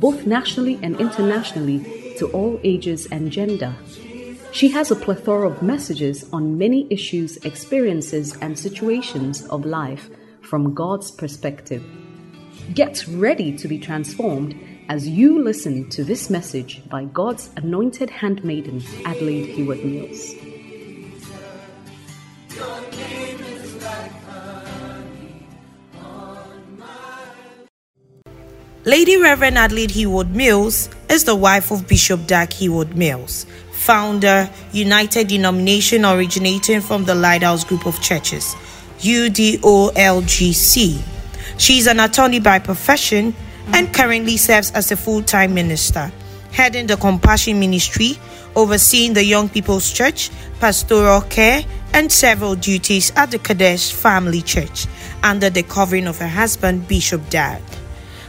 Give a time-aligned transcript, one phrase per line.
[0.00, 3.74] both nationally and internationally, to all ages and gender.
[4.52, 10.10] She has a plethora of messages on many issues, experiences, and situations of life
[10.42, 11.84] from God's perspective.
[12.74, 14.58] Get ready to be transformed
[14.88, 20.34] as you listen to this message by God's anointed handmaiden, Adelaide Heward Mills.
[28.86, 35.28] Lady Reverend Adelaide Heward Mills is the wife of Bishop Dag Heward Mills, founder, United
[35.28, 38.56] Denomination originating from the Lighthouse Group of Churches,
[39.00, 40.98] UDOLGC.
[41.58, 43.34] She is an attorney by profession
[43.74, 46.10] and currently serves as a full time minister,
[46.50, 48.18] heading the Compassion Ministry,
[48.56, 54.86] overseeing the Young People's Church, pastoral care, and several duties at the Kadesh Family Church
[55.22, 57.60] under the covering of her husband, Bishop Dag.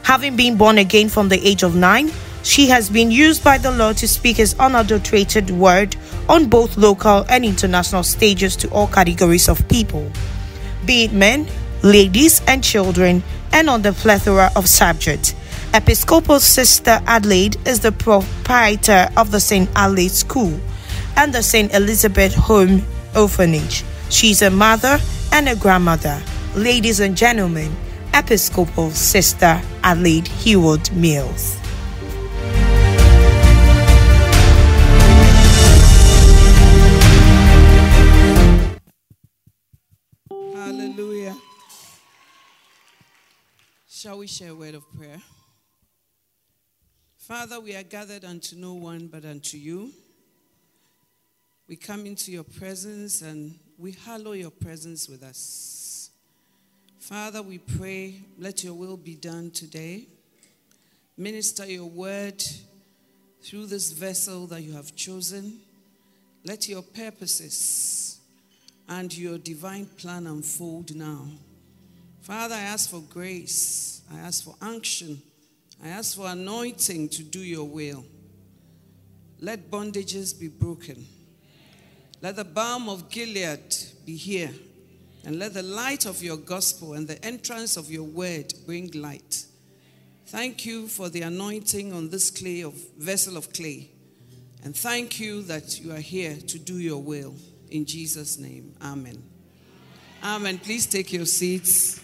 [0.03, 2.11] Having been born again from the age of nine,
[2.43, 5.95] she has been used by the Lord to speak His unadulterated word
[6.27, 10.11] on both local and international stages to all categories of people,
[10.85, 11.47] be it men,
[11.83, 15.35] ladies, and children, and on the plethora of subjects.
[15.73, 19.69] Episcopal Sister Adelaide is the proprietor of the St.
[19.75, 20.59] Adelaide School
[21.15, 21.73] and the St.
[21.73, 22.83] Elizabeth Home
[23.15, 23.83] Orphanage.
[24.09, 24.99] She's a mother
[25.31, 26.21] and a grandmother.
[26.55, 27.73] Ladies and gentlemen,
[28.13, 31.57] Episcopal Sister Adelaide Heward Mills.
[40.53, 41.37] Hallelujah.
[43.89, 45.21] Shall we share a word of prayer?
[47.17, 49.91] Father, we are gathered unto no one but unto you.
[51.69, 55.80] We come into your presence and we hallow your presence with us.
[57.01, 60.05] Father, we pray, let your will be done today.
[61.17, 62.43] Minister your word
[63.41, 65.61] through this vessel that you have chosen.
[66.45, 68.19] Let your purposes
[68.87, 71.25] and your divine plan unfold now.
[72.21, 74.03] Father, I ask for grace.
[74.13, 75.19] I ask for unction.
[75.83, 78.05] I ask for anointing to do your will.
[79.39, 81.07] Let bondages be broken.
[82.21, 83.75] Let the balm of Gilead
[84.05, 84.51] be here.
[85.23, 89.45] And let the light of your gospel and the entrance of your word bring light.
[90.27, 93.91] Thank you for the anointing on this clay of vessel of clay.
[94.63, 97.35] And thank you that you are here to do your will.
[97.69, 98.73] In Jesus' name.
[98.81, 99.21] Amen.
[100.23, 100.57] Amen.
[100.59, 101.99] Please take your seats.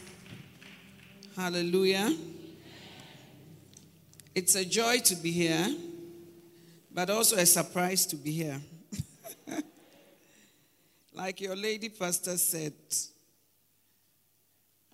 [1.35, 2.15] Hallelujah.
[4.33, 5.75] It's a joy to be here,
[6.91, 8.59] but also a surprise to be here.
[11.17, 12.73] Like your lady pastor said,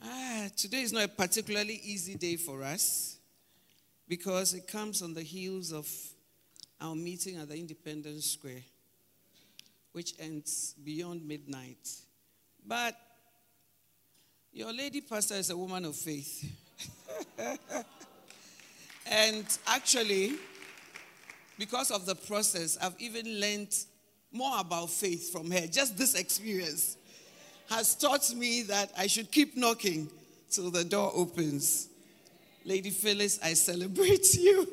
[0.01, 3.17] ah, today is not a particularly easy day for us
[4.07, 5.85] because it comes on the heels of
[6.79, 8.63] our meeting at the Independence Square,
[9.91, 11.89] which ends beyond midnight.
[12.65, 12.95] But
[14.53, 16.49] your lady pastor is a woman of faith.
[19.05, 20.35] and actually,
[21.59, 23.75] because of the process, I've even learned
[24.33, 25.67] more about faith from her.
[25.67, 26.97] Just this experience
[27.69, 30.09] has taught me that I should keep knocking
[30.49, 31.87] till the door opens.
[32.65, 34.67] Lady Phyllis, I celebrate you.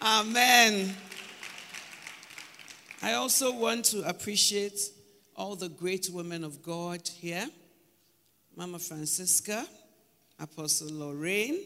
[0.00, 0.94] Amen.
[3.02, 4.80] I also want to appreciate
[5.36, 7.46] all the great women of God here
[8.54, 9.64] Mama Francisca,
[10.38, 11.60] Apostle Lorraine,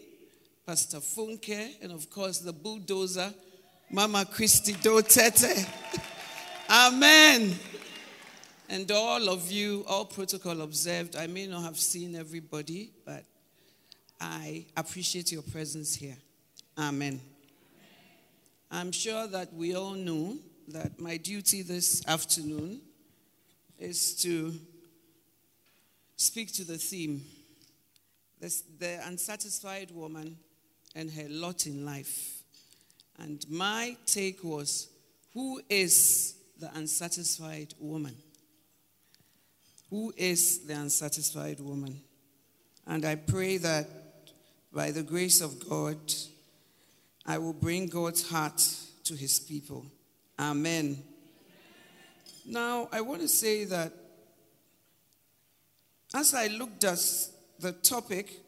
[0.65, 3.35] Pastor Funke, and of course the bulldozer,
[3.91, 5.69] Mama Christy Dotete.
[6.79, 7.59] Amen.
[8.69, 13.25] And all of you, all protocol observed, I may not have seen everybody, but
[14.21, 16.19] I appreciate your presence here.
[16.77, 17.19] Amen.
[18.71, 20.37] I'm sure that we all know
[20.69, 22.83] that my duty this afternoon
[23.79, 24.53] is to
[26.17, 27.25] speak to the theme
[28.79, 30.37] the unsatisfied woman
[30.95, 32.43] and her lot in life.
[33.19, 34.89] And my take was
[35.33, 38.17] who is the unsatisfied woman?
[39.91, 42.01] Who is the unsatisfied woman?
[42.87, 43.89] And I pray that
[44.73, 45.99] by the grace of God,
[47.25, 48.63] I will bring God's heart
[49.05, 49.87] to his people.
[50.39, 51.03] Amen.
[52.45, 53.93] Now, I want to say that
[56.15, 57.01] as I looked at
[57.59, 58.41] the topic,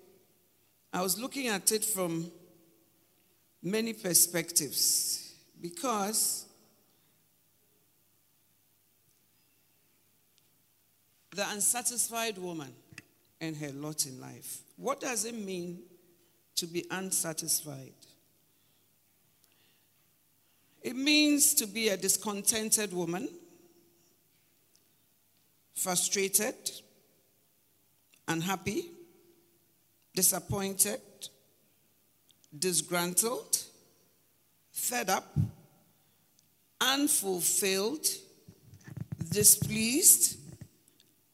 [0.92, 2.30] I was looking at it from
[3.62, 6.47] many perspectives because
[11.38, 12.72] the unsatisfied woman
[13.40, 14.58] and her lot in life.
[14.76, 15.78] What does it mean
[16.56, 17.92] to be unsatisfied?
[20.82, 23.28] It means to be a discontented woman,
[25.76, 26.56] frustrated,
[28.26, 28.86] unhappy,
[30.16, 31.00] disappointed,
[32.58, 33.62] disgruntled,
[34.72, 35.38] fed up,
[36.80, 38.08] unfulfilled,
[39.30, 40.38] displeased,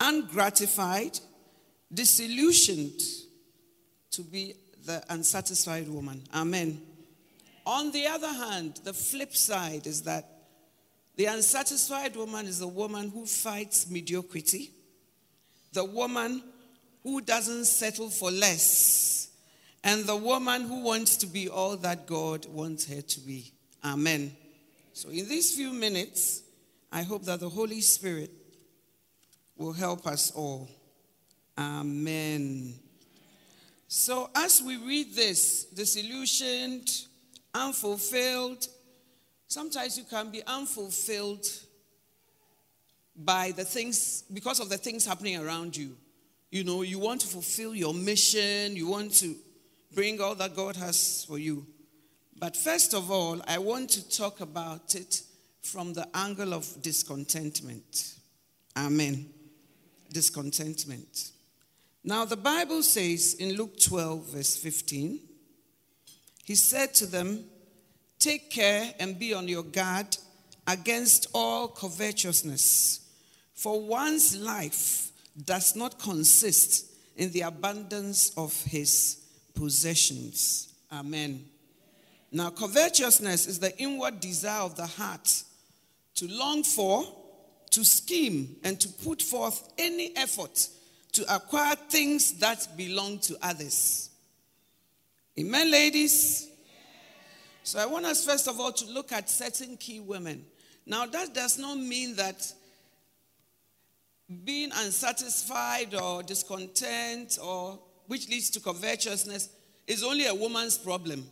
[0.04, 1.18] ungratified,
[1.92, 3.00] disillusioned
[4.10, 4.54] to be
[4.84, 6.22] the unsatisfied woman.
[6.34, 6.80] Amen.
[7.66, 10.28] On the other hand, the flip side is that
[11.16, 14.70] the unsatisfied woman is the woman who fights mediocrity,
[15.72, 16.42] the woman
[17.02, 19.28] who doesn't settle for less,
[19.82, 23.52] and the woman who wants to be all that God wants her to be.
[23.84, 24.36] Amen.
[24.92, 26.42] So, in these few minutes,
[26.92, 28.30] I hope that the Holy Spirit
[29.56, 30.68] will help us all.
[31.56, 32.74] Amen.
[33.86, 36.90] So, as we read this, disillusioned,
[37.54, 38.66] unfulfilled,
[39.46, 41.46] sometimes you can be unfulfilled
[43.16, 45.96] by the things, because of the things happening around you.
[46.50, 49.36] You know, you want to fulfill your mission, you want to
[49.94, 51.66] bring all that God has for you.
[52.36, 55.22] But first of all, I want to talk about it
[55.62, 58.14] from the angle of discontentment.
[58.76, 59.33] Amen.
[60.14, 61.32] Discontentment.
[62.04, 65.18] Now, the Bible says in Luke 12, verse 15,
[66.44, 67.44] he said to them,
[68.18, 70.16] Take care and be on your guard
[70.66, 73.00] against all covetousness,
[73.54, 75.10] for one's life
[75.44, 79.20] does not consist in the abundance of his
[79.54, 80.72] possessions.
[80.92, 81.44] Amen.
[82.30, 85.42] Now, covetousness is the inward desire of the heart
[86.16, 87.04] to long for,
[87.74, 90.68] to scheme, and to put forth any effort
[91.10, 94.10] to acquire things that belong to others.
[95.36, 96.48] Amen, ladies?
[97.64, 100.44] So, I want us first of all to look at certain key women.
[100.86, 102.46] Now, that does not mean that
[104.44, 109.48] being unsatisfied or discontent or which leads to covetousness
[109.88, 111.26] is only a woman's problem.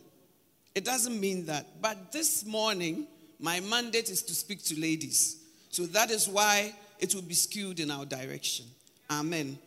[0.75, 1.81] It doesn't mean that.
[1.81, 3.07] But this morning,
[3.39, 5.42] my mandate is to speak to ladies.
[5.73, 8.67] So that is why it will be skewed in our direction.
[9.09, 9.57] Amen.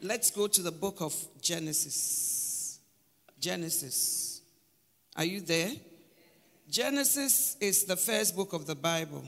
[0.00, 1.12] Let's go to the book of
[1.42, 2.78] Genesis.
[3.40, 4.40] Genesis.
[5.16, 5.72] Are you there?
[6.70, 9.24] Genesis is the first book of the Bible.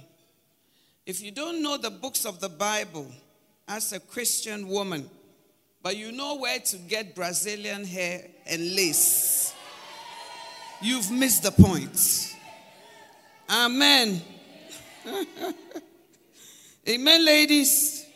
[1.05, 3.11] If you don't know the books of the Bible
[3.67, 5.11] as a Christian woman,
[5.83, 9.53] but you know where to get Brazilian hair and lace,
[10.81, 12.37] you've missed the point.
[13.51, 14.23] Amen.
[16.89, 18.07] Amen, ladies.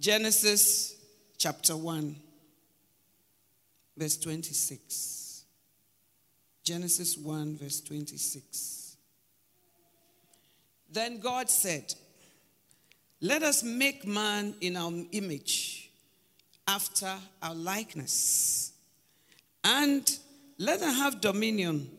[0.00, 0.96] Genesis
[1.36, 2.16] chapter 1,
[3.94, 5.44] verse 26.
[6.64, 8.96] Genesis 1, verse 26.
[10.90, 11.94] Then God said,
[13.20, 15.90] Let us make man in our image,
[16.66, 18.72] after our likeness,
[19.62, 20.18] and
[20.56, 21.90] let them have dominion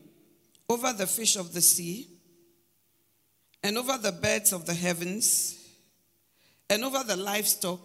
[0.68, 2.08] over the fish of the sea,
[3.64, 5.58] and over the birds of the heavens,
[6.68, 7.80] and over the livestock,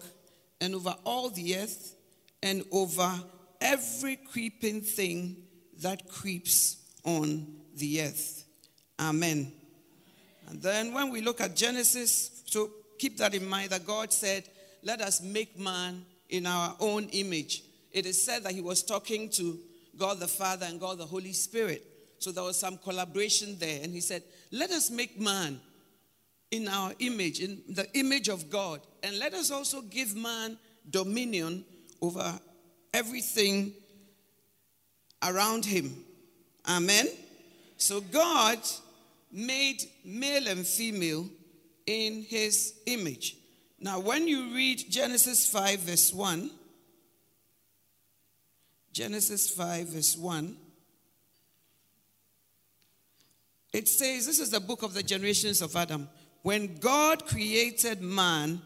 [0.60, 1.96] and over all the earth,
[2.42, 3.10] and over
[3.62, 5.36] every creeping thing
[5.80, 7.46] that creeps on
[7.76, 8.44] the earth.
[9.00, 9.50] Amen.
[10.48, 14.44] And then when we look at Genesis, so keep that in mind that God said,
[14.82, 17.62] Let us make man in our own image.
[17.90, 19.58] It is said that he was talking to
[19.96, 21.86] God the Father and God the Holy Spirit.
[22.18, 23.82] So there was some collaboration there.
[23.82, 24.22] And he said,
[24.52, 25.58] Let us make man
[26.50, 28.80] in our image, in the image of God.
[29.02, 31.64] And let us also give man dominion
[32.00, 32.38] over
[32.92, 33.72] everything
[35.22, 36.04] around him.
[36.68, 37.08] Amen.
[37.76, 38.58] So God
[39.32, 41.28] made male and female
[41.86, 43.36] in his image.
[43.78, 46.50] Now, when you read Genesis 5, verse 1,
[48.92, 50.56] Genesis 5, verse 1,
[53.72, 56.08] it says, This is the book of the generations of Adam.
[56.42, 58.62] When God created man,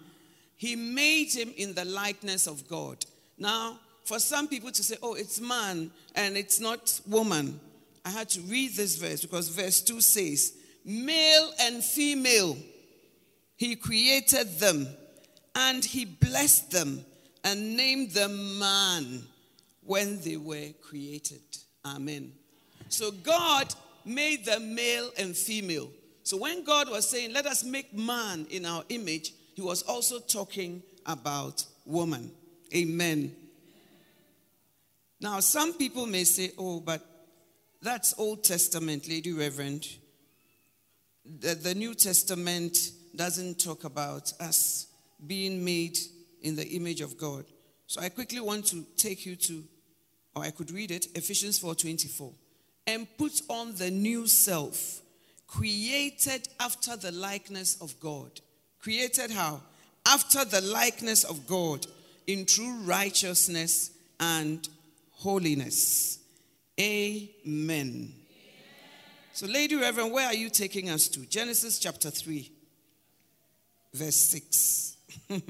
[0.57, 3.05] he made him in the likeness of God.
[3.37, 7.59] Now, for some people to say, oh, it's man and it's not woman,
[8.05, 10.53] I had to read this verse because verse 2 says,
[10.85, 12.57] male and female,
[13.57, 14.87] he created them
[15.55, 17.05] and he blessed them
[17.43, 19.23] and named them man
[19.83, 21.43] when they were created.
[21.85, 22.33] Amen.
[22.89, 25.89] So God made them male and female.
[26.25, 30.19] So when God was saying, let us make man in our image, he was also
[30.19, 32.33] talking about woman.
[32.75, 33.37] Amen.
[35.21, 37.03] Now, some people may say, oh, but
[37.81, 39.87] that's Old Testament, Lady Reverend.
[41.41, 42.77] The, the New Testament
[43.15, 44.89] doesn't talk about us
[45.27, 45.99] being made
[46.41, 47.45] in the image of God.
[47.87, 49.63] So I quickly want to take you to,
[50.35, 52.33] or I could read it, Ephesians 4:24.
[52.87, 55.01] And put on the new self,
[55.57, 58.41] created after the likeness of God.
[58.81, 59.61] Created how?
[60.07, 61.87] After the likeness of God
[62.27, 64.69] in true righteousness and
[65.13, 66.19] holiness.
[66.79, 68.13] Amen.
[69.33, 71.21] So, Lady Reverend, where are you taking us to?
[71.21, 72.51] Genesis chapter 3,
[73.93, 74.97] verse 6.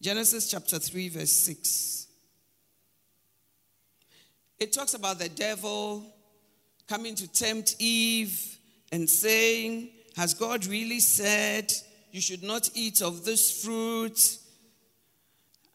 [0.00, 2.06] Genesis chapter 3, verse 6.
[4.58, 6.04] It talks about the devil
[6.86, 8.58] coming to tempt Eve
[8.92, 11.72] and saying, Has God really said
[12.12, 14.38] you should not eat of this fruit?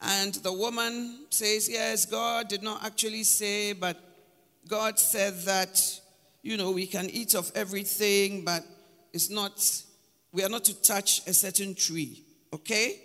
[0.02, 3.98] And the woman says, Yes, God did not actually say, but
[4.68, 5.82] God said that,
[6.42, 8.64] you know, we can eat of everything, but
[9.14, 9.62] it's not,
[10.32, 12.24] we are not to touch a certain tree.
[12.54, 13.00] Okay?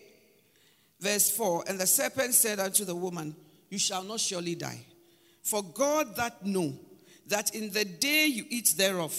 [1.01, 3.35] Verse 4 And the serpent said unto the woman,
[3.69, 4.85] You shall not surely die.
[5.43, 6.75] For God that know
[7.29, 9.15] that in the day you eat thereof,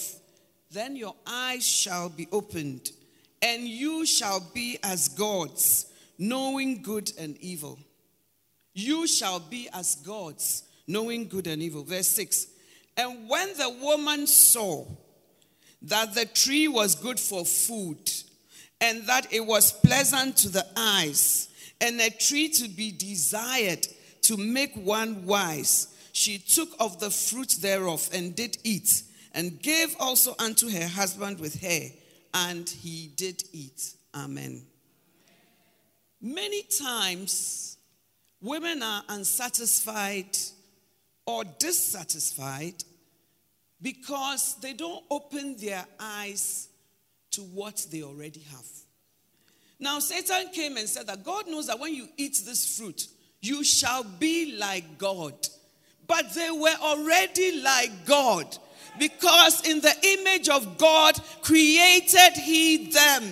[0.72, 2.92] then your eyes shall be opened,
[3.42, 5.88] and you shall be as gods,
[6.18, 7.78] knowing good and evil.
[8.74, 11.84] You shall be as gods, knowing good and evil.
[11.84, 12.48] Verse 6
[12.96, 14.86] And when the woman saw
[15.84, 18.12] that the tree was good for food,
[18.80, 21.50] and that it was pleasant to the eyes,
[21.82, 23.88] and a tree to be desired
[24.22, 29.96] to make one wise, she took of the fruit thereof and did eat, and gave
[30.00, 31.88] also unto her husband with her,
[32.34, 33.94] and he did eat.
[34.14, 34.64] Amen.
[36.22, 37.78] Many times,
[38.42, 40.38] women are unsatisfied
[41.26, 42.84] or dissatisfied
[43.82, 46.68] because they don't open their eyes
[47.32, 48.66] to what they already have.
[49.80, 53.08] Now, Satan came and said that God knows that when you eat this fruit,
[53.42, 55.34] you shall be like God.
[56.06, 58.58] But they were already like God
[59.00, 63.24] because in the image of God created he them.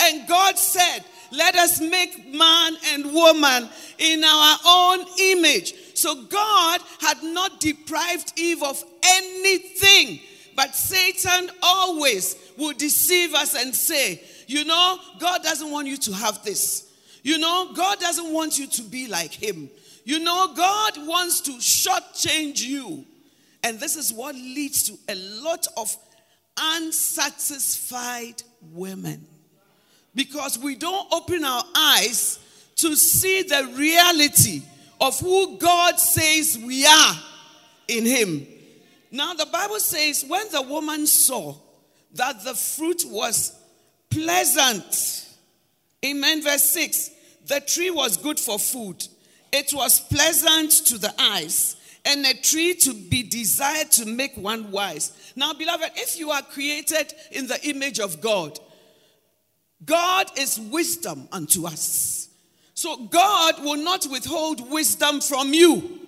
[0.00, 1.00] And God said,
[1.32, 5.74] Let us make man and woman in our own image.
[5.94, 10.20] So God had not deprived Eve of anything,
[10.56, 16.12] but Satan always would deceive us and say, You know, God doesn't want you to
[16.12, 16.86] have this.
[17.22, 19.68] You know, God doesn't want you to be like him.
[20.04, 23.04] You know, God wants to shortchange you.
[23.62, 25.94] And this is what leads to a lot of
[26.58, 29.26] unsatisfied women.
[30.14, 32.38] Because we don't open our eyes
[32.76, 34.62] to see the reality
[35.00, 37.14] of who God says we are
[37.88, 38.46] in Him.
[39.10, 41.54] Now, the Bible says when the woman saw
[42.14, 43.56] that the fruit was
[44.10, 45.28] pleasant,
[46.04, 47.10] amen, verse 6,
[47.46, 49.06] the tree was good for food,
[49.52, 54.70] it was pleasant to the eyes, and a tree to be desired to make one
[54.70, 55.32] wise.
[55.36, 58.58] Now, beloved, if you are created in the image of God,
[59.84, 62.28] God is wisdom unto us.
[62.74, 66.00] So God will not withhold wisdom from you,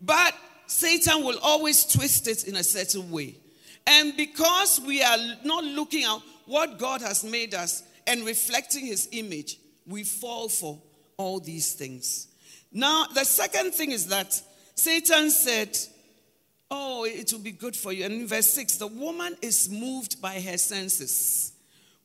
[0.00, 0.34] but
[0.66, 3.36] Satan will always twist it in a certain way.
[3.86, 9.08] And because we are not looking at what God has made us and reflecting his
[9.12, 10.80] image, we fall for
[11.16, 12.28] all these things.
[12.72, 14.40] Now, the second thing is that
[14.74, 15.76] Satan said,
[16.70, 18.04] Oh, it will be good for you.
[18.04, 21.52] And in verse 6, the woman is moved by her senses.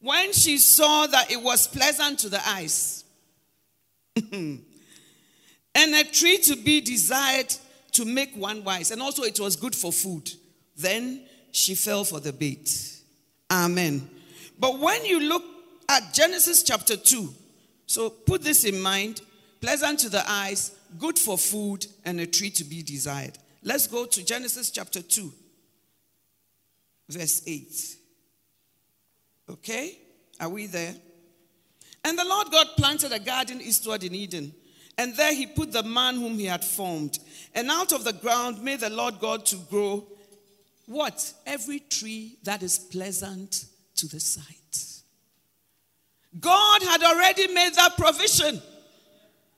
[0.02, 3.06] When she saw that it was pleasant to the eyes,
[4.32, 4.66] and
[5.76, 7.56] a tree to be desired
[7.94, 10.30] to make one wise, and also it was good for food,
[10.76, 11.22] then
[11.52, 12.70] she fell for the bait.
[13.50, 14.10] Amen.
[14.60, 15.44] But when you look
[15.90, 17.34] at Genesis chapter 2,
[17.86, 19.22] so put this in mind
[19.62, 23.38] pleasant to the eyes, good for food, and a tree to be desired.
[23.64, 25.32] Let's go to Genesis chapter 2,
[27.10, 27.96] verse 8.
[29.50, 29.98] Okay?
[30.40, 30.96] Are we there?
[32.04, 34.54] And the Lord God planted a garden eastward in Eden
[34.98, 37.20] And there he put the man whom he had formed.
[37.54, 40.06] And out of the ground made the Lord God to grow
[40.88, 41.34] what?
[41.46, 43.66] Every tree that is pleasant
[43.98, 44.56] to the sight.
[46.40, 48.62] God had already made that provision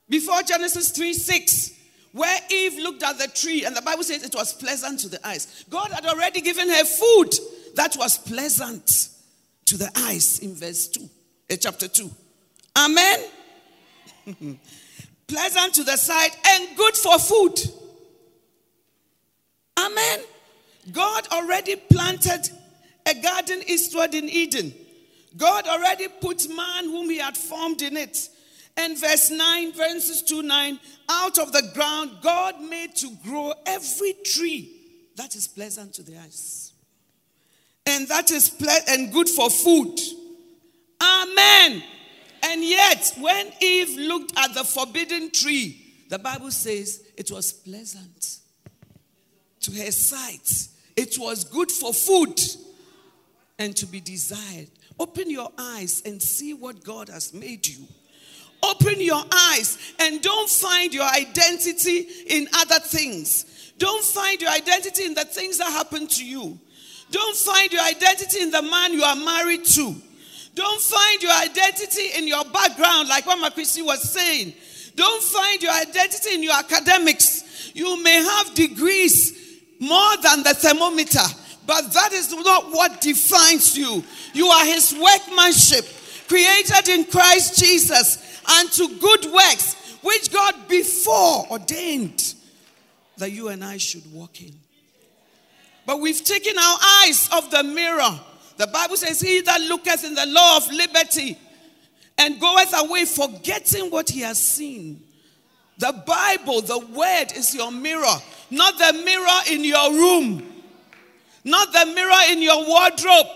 [0.10, 1.72] before Genesis 3 6,
[2.12, 5.26] where Eve looked at the tree and the Bible says it was pleasant to the
[5.28, 5.66] eyes.
[5.70, 7.30] God had already given her food
[7.76, 9.10] that was pleasant
[9.66, 11.10] to the eyes in verse 2,
[11.52, 12.10] uh, chapter 2.
[12.78, 13.20] Amen.
[15.28, 17.60] pleasant to the sight and good for food.
[19.80, 20.20] Amen.
[20.92, 22.50] God already planted
[23.06, 24.74] a garden eastward in Eden.
[25.38, 28.30] God already put man whom he had formed in it.
[28.80, 34.14] And verse 9, verses 2 9, out of the ground, God made to grow every
[34.24, 34.74] tree
[35.18, 36.72] that is pleasant to the eyes.
[37.86, 40.00] And that is ple- and good for food.
[41.02, 41.84] Amen.
[42.42, 48.38] And yet, when Eve looked at the forbidden tree, the Bible says it was pleasant
[49.60, 50.70] to her sight.
[50.96, 52.40] It was good for food
[53.58, 54.70] and to be desired.
[54.98, 57.86] Open your eyes and see what God has made you.
[58.62, 63.74] Open your eyes and don't find your identity in other things.
[63.78, 66.60] Don't find your identity in the things that happen to you.
[67.12, 69.96] Don't find your identity in the man you are married to.
[70.54, 74.54] Don't find your identity in your background, like what Makrisi was saying.
[74.96, 77.72] Don't find your identity in your academics.
[77.74, 81.24] You may have degrees more than the thermometer,
[81.66, 84.04] but that is not what defines you.
[84.34, 85.86] You are his workmanship,
[86.28, 92.36] created in Christ Jesus unto good works, which God before ordained
[93.18, 94.54] that you and I should walk in.
[95.86, 98.20] But we've taken our eyes off the mirror.
[98.58, 101.38] The Bible says, He that looketh in the law of liberty
[102.18, 105.02] and goeth away, forgetting what he has seen.
[105.78, 108.16] The Bible, the word, is your mirror,
[108.52, 110.46] not the mirror in your room,
[111.46, 113.28] not the mirror in your wardrobe,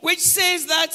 [0.00, 0.88] which says that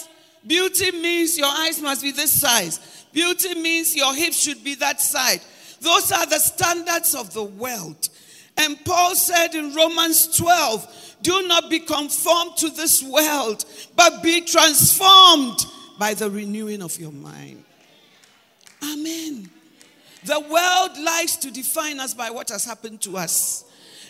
[0.45, 5.01] beauty means your eyes must be this size, beauty means your hips should be that
[5.01, 5.41] side.
[5.81, 8.09] Those are the standards of the world.
[8.57, 14.41] And Paul said in Romans 12, do not be conformed to this world, but be
[14.41, 15.65] transformed
[15.97, 17.63] by the renewing of your mind.
[18.83, 19.49] Amen.
[20.23, 23.65] The world likes to define us by what has happened to us.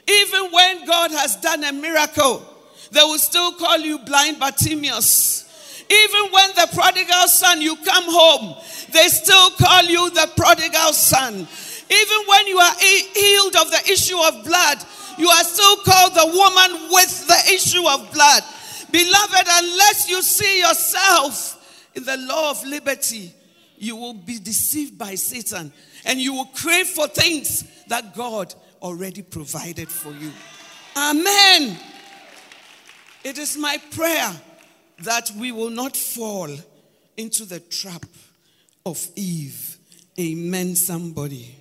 [0.06, 2.46] Even when God has done a miracle,
[2.92, 5.47] they will still call you blind Bartimaeus.
[5.90, 8.56] Even when the prodigal son, you come home,
[8.92, 11.34] they still call you the prodigal son.
[11.90, 14.78] Even when you are healed of the issue of blood,
[15.18, 18.44] you are still called the woman with the issue of blood.
[18.92, 23.34] Beloved, unless you see yourself in the law of liberty,
[23.78, 25.72] you will be deceived by Satan
[26.06, 30.32] and you will crave for things that God already provided for you.
[30.96, 31.78] Amen.
[33.24, 34.32] It is my prayer
[35.00, 36.50] that we will not fall
[37.16, 38.06] into the trap
[38.86, 39.78] of Eve.
[40.20, 41.56] Amen, somebody.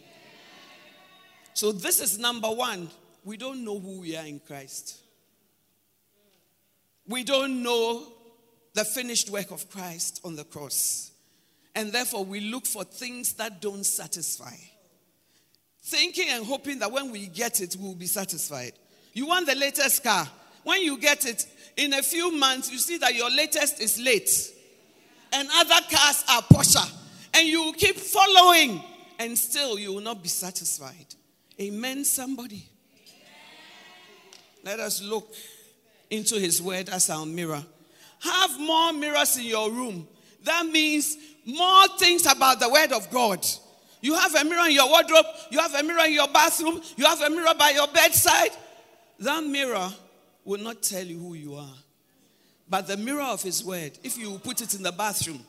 [1.55, 2.89] So, this is number one.
[3.25, 4.99] We don't know who we are in Christ.
[7.09, 8.13] We don't know
[8.75, 11.11] the finished work of Christ on the cross.
[11.75, 14.55] And therefore, we look for things that don't satisfy.
[15.83, 18.73] Thinking and hoping that when we get it, we'll be satisfied.
[19.13, 20.29] You want the latest car.
[20.65, 21.47] When you get it,
[21.77, 24.31] in a few months, you see that your latest is late.
[25.33, 26.93] And other cars are Porsche.
[27.35, 28.83] And you keep following,
[29.19, 31.15] and still you will not be satisfied.
[31.61, 32.67] Amen, somebody.
[34.65, 35.33] Let us look
[36.11, 37.63] into his word as our mirror.
[38.21, 40.09] Have more mirrors in your room.
[40.45, 43.45] That means more things about the word of God.
[44.01, 47.05] You have a mirror in your wardrobe, you have a mirror in your bathroom, you
[47.05, 48.51] have a mirror by your bedside.
[49.19, 49.91] That mirror
[50.47, 51.75] will not tell you who you are.
[52.69, 55.41] But the mirror of his word, if you put it in the bathroom,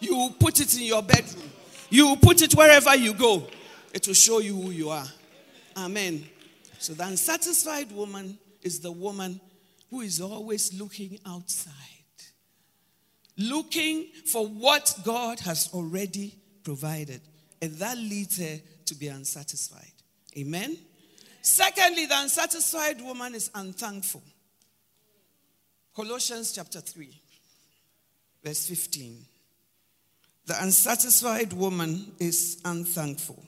[0.00, 1.48] you put it in your bedroom,
[1.88, 3.46] you put it wherever you go,
[3.94, 5.06] it will show you who you are.
[5.76, 6.24] Amen.
[6.78, 9.40] So the unsatisfied woman is the woman
[9.90, 11.74] who is always looking outside
[13.36, 17.20] looking for what God has already provided.
[17.60, 19.92] And that leads her to be unsatisfied.
[20.36, 20.76] Amen?
[21.42, 24.22] Secondly, the unsatisfied woman is unthankful.
[25.96, 27.08] Colossians chapter 3,
[28.44, 29.16] verse 15.
[30.44, 33.42] The unsatisfied woman is unthankful.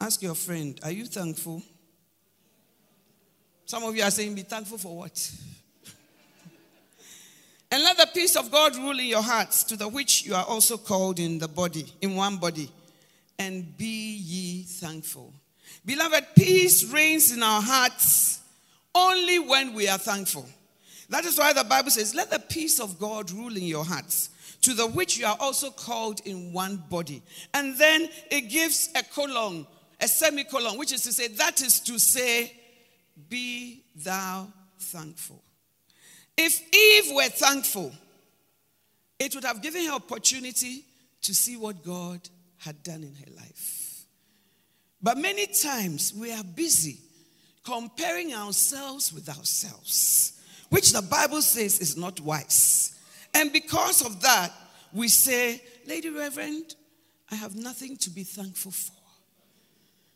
[0.00, 1.62] Ask your friend, are you thankful?
[3.66, 5.30] Some of you are saying, be thankful for what?
[7.70, 10.44] And let the peace of God rule in your hearts, to the which you are
[10.44, 12.70] also called in the body, in one body.
[13.38, 15.34] and be ye thankful.
[15.84, 18.40] Beloved, peace reigns in our hearts
[18.94, 20.48] only when we are thankful.
[21.08, 24.30] That is why the Bible says, Let the peace of God rule in your hearts,
[24.62, 27.22] to the which you are also called in one body.
[27.52, 29.66] And then it gives a colon,
[30.00, 32.52] a semicolon, which is to say, That is to say,
[33.28, 35.42] Be thou thankful.
[36.36, 37.92] If Eve were thankful,
[39.18, 40.84] it would have given her opportunity
[41.22, 42.20] to see what God
[42.58, 44.04] had done in her life.
[45.02, 46.98] But many times we are busy
[47.64, 52.98] comparing ourselves with ourselves, which the Bible says is not wise.
[53.32, 54.52] And because of that,
[54.92, 56.76] we say, Lady Reverend,
[57.30, 58.92] I have nothing to be thankful for.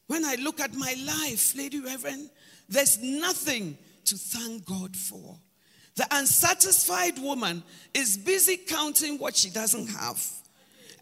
[0.06, 2.30] When I look at my life, Lady Reverend,
[2.68, 5.36] there's nothing to thank God for.
[5.96, 10.24] The unsatisfied woman is busy counting what she doesn't have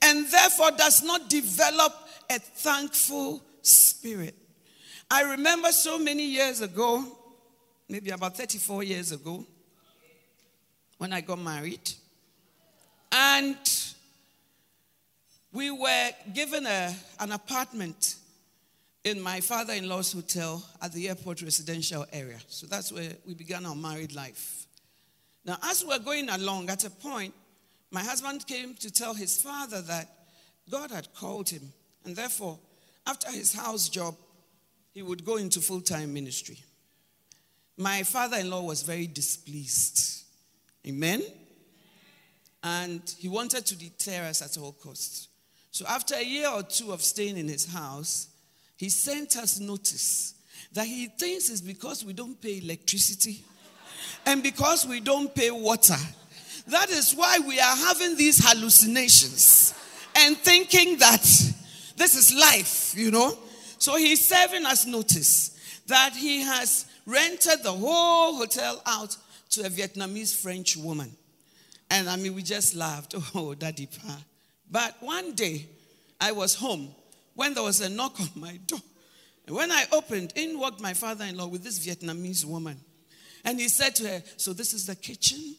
[0.03, 1.93] and therefore does not develop
[2.31, 4.35] a thankful spirit.
[5.11, 7.05] I remember so many years ago,
[7.89, 9.47] maybe about 34 years ago,
[10.99, 11.93] when I got married,
[13.13, 13.57] and
[15.53, 18.17] we were given a, an apartment
[19.05, 22.39] in my father in law's hotel at the airport residential area.
[22.49, 24.67] So that's where we began our married life.
[25.45, 27.33] Now, as we were going along, at a point,
[27.93, 30.09] my husband came to tell his father that
[30.69, 31.73] God had called him,
[32.05, 32.59] and therefore,
[33.07, 34.17] after his house job,
[34.97, 36.57] he would go into full time ministry.
[37.77, 40.25] My father in law was very displeased.
[40.89, 41.23] Amen?
[42.63, 45.29] And he wanted to deter us at all costs.
[45.71, 48.29] So, after a year or two of staying in his house,
[48.79, 50.33] he sent us notice
[50.73, 53.45] that he thinks it's because we don't pay electricity
[54.25, 55.99] and because we don't pay water.
[56.69, 59.75] That is why we are having these hallucinations
[60.15, 61.21] and thinking that
[61.97, 63.37] this is life, you know.
[63.79, 69.17] So he's serving us notice that he has rented the whole hotel out
[69.51, 71.17] to a Vietnamese French woman.
[71.91, 73.15] And I mean, we just laughed.
[73.35, 74.19] Oh, daddy pa.
[74.71, 75.67] But one day,
[76.21, 76.89] I was home
[77.35, 78.81] when there was a knock on my door.
[79.47, 82.81] And when I opened, in walked my father in law with this Vietnamese woman.
[83.45, 85.55] And he said to her, So this is the kitchen?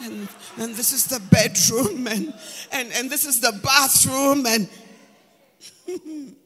[0.00, 2.34] And, and this is the bedroom, and,
[2.70, 4.68] and, and this is the bathroom, and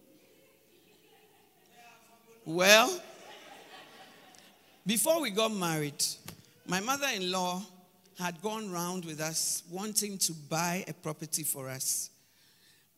[2.54, 3.00] well,
[4.86, 6.04] before we got married,
[6.66, 7.62] my mother in law
[8.18, 12.10] had gone round with us wanting to buy a property for us.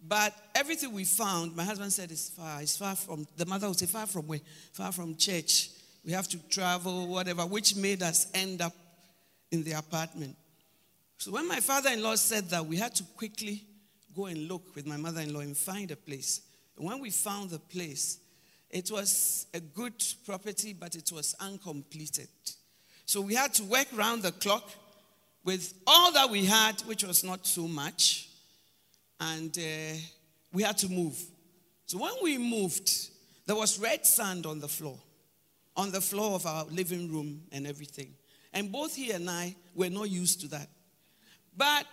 [0.06, 2.60] But everything we found, my husband said, is far.
[2.60, 4.40] It's far from, the mother would say, far from where?
[4.72, 5.70] Far from church.
[6.04, 8.74] We have to travel, whatever, which made us end up
[9.52, 10.34] in the apartment.
[11.18, 13.62] So when my father in law said that, we had to quickly
[14.16, 16.40] go and look with my mother in law and find a place.
[16.76, 18.18] And when we found the place,
[18.72, 22.28] it was a good property, but it was uncompleted.
[23.04, 24.70] So we had to work round the clock
[25.44, 28.30] with all that we had, which was not so much,
[29.20, 29.96] and uh,
[30.52, 31.20] we had to move.
[31.86, 32.90] So when we moved,
[33.46, 34.98] there was red sand on the floor,
[35.76, 38.14] on the floor of our living room and everything.
[38.54, 40.68] And both he and I were not used to that.
[41.54, 41.86] But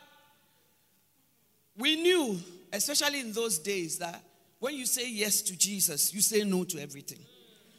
[1.78, 2.40] we knew,
[2.72, 4.24] especially in those days, that
[4.60, 7.20] when you say yes to Jesus, you say no to everything.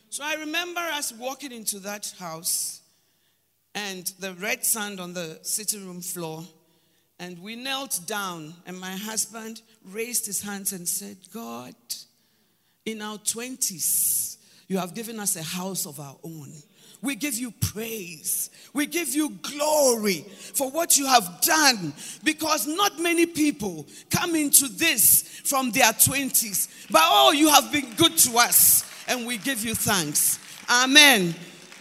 [0.09, 2.81] So I remember us walking into that house
[3.75, 6.45] and the red sand on the sitting room floor.
[7.19, 11.75] And we knelt down, and my husband raised his hands and said, God,
[12.87, 14.39] in our 20s,
[14.69, 16.51] you have given us a house of our own.
[17.03, 18.51] We give you praise.
[18.75, 24.69] We give you glory for what you have done because not many people come into
[24.69, 26.91] this from their 20s.
[26.91, 30.39] But oh, you have been good to us and we give you thanks.
[30.69, 31.35] Amen.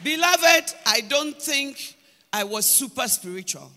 [0.03, 1.95] Beloved, I don't think
[2.31, 3.69] I was super spiritual,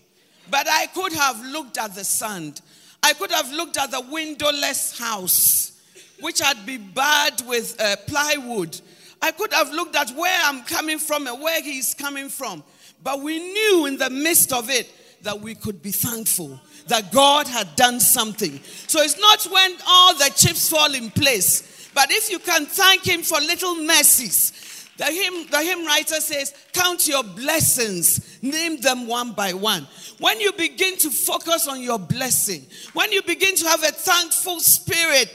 [0.49, 2.61] but I could have looked at the sand.
[3.01, 5.73] I could have looked at the windowless house,
[6.21, 8.79] which had been barred with uh, plywood
[9.23, 12.61] I could have looked at where I'm coming from and where he's coming from.
[13.01, 17.47] But we knew in the midst of it that we could be thankful that God
[17.47, 18.59] had done something.
[18.87, 23.07] So it's not when all the chips fall in place, but if you can thank
[23.07, 24.89] Him for little mercies.
[24.97, 29.87] The hymn, the hymn writer says, Count your blessings, name them one by one.
[30.19, 34.59] When you begin to focus on your blessing, when you begin to have a thankful
[34.59, 35.33] spirit,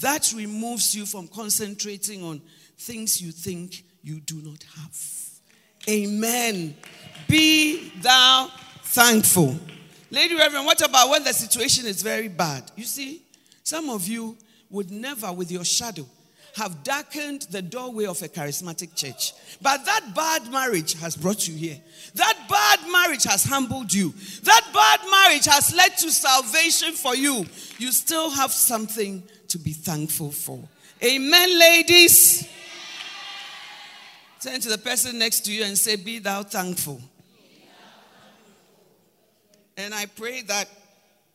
[0.00, 2.40] that removes you from concentrating on
[2.78, 4.96] things you think you do not have.
[5.88, 6.74] Amen.
[7.28, 8.50] Be thou
[8.82, 9.56] thankful.
[10.10, 12.70] Lady Reverend, what about when the situation is very bad?
[12.76, 13.22] You see,
[13.62, 14.36] some of you,
[14.70, 16.06] would never, with your shadow,
[16.56, 19.32] have darkened the doorway of a charismatic church.
[19.62, 21.78] But that bad marriage has brought you here.
[22.14, 24.12] That bad marriage has humbled you.
[24.42, 27.46] That bad marriage has led to salvation for you.
[27.78, 30.58] You still have something to be thankful for.
[31.04, 32.48] Amen, ladies.
[34.40, 37.00] Turn to the person next to you and say, Be thou thankful.
[39.76, 40.68] And I pray that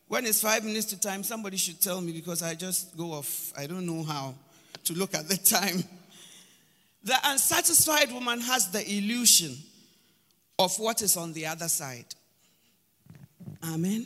[0.07, 3.53] when it's five minutes to time, somebody should tell me because I just go off.
[3.57, 4.35] I don't know how
[4.83, 5.83] to look at the time.
[7.03, 9.57] The unsatisfied woman has the illusion
[10.59, 12.05] of what is on the other side.
[13.63, 14.05] Amen.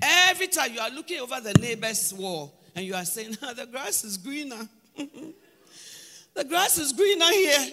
[0.00, 3.66] Every time you are looking over the neighbor's wall and you are saying, oh, the
[3.66, 4.68] grass is greener.
[4.96, 7.72] the grass is greener here.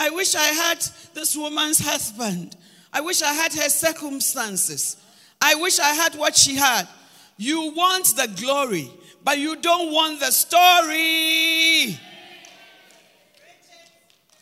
[0.00, 0.78] I wish I had
[1.12, 2.56] this woman's husband.
[2.90, 4.96] I wish I had her circumstances.
[5.42, 6.88] I wish I had what she had.
[7.36, 8.90] You want the glory,
[9.22, 11.98] but you don't want the story.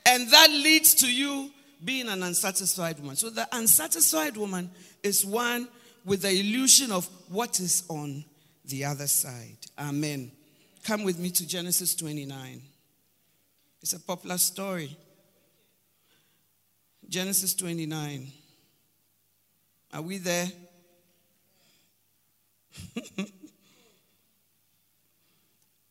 [0.07, 1.51] And that leads to you
[1.85, 3.17] being an unsatisfied woman.
[3.17, 4.71] So the unsatisfied woman
[5.03, 5.69] is one
[6.05, 8.25] with the illusion of what is on
[8.65, 9.59] the other side.
[9.77, 10.31] Amen.
[10.85, 12.63] Come with me to Genesis 29.
[13.83, 14.97] It's a popular story.
[17.09, 18.31] Genesis 29.
[19.95, 20.47] Are we there?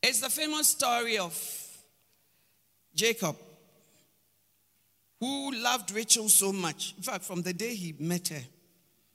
[0.04, 1.36] it's the famous story of
[2.94, 3.36] Jacob,
[5.20, 6.94] who loved Rachel so much.
[6.98, 8.44] In fact, from the day he met her,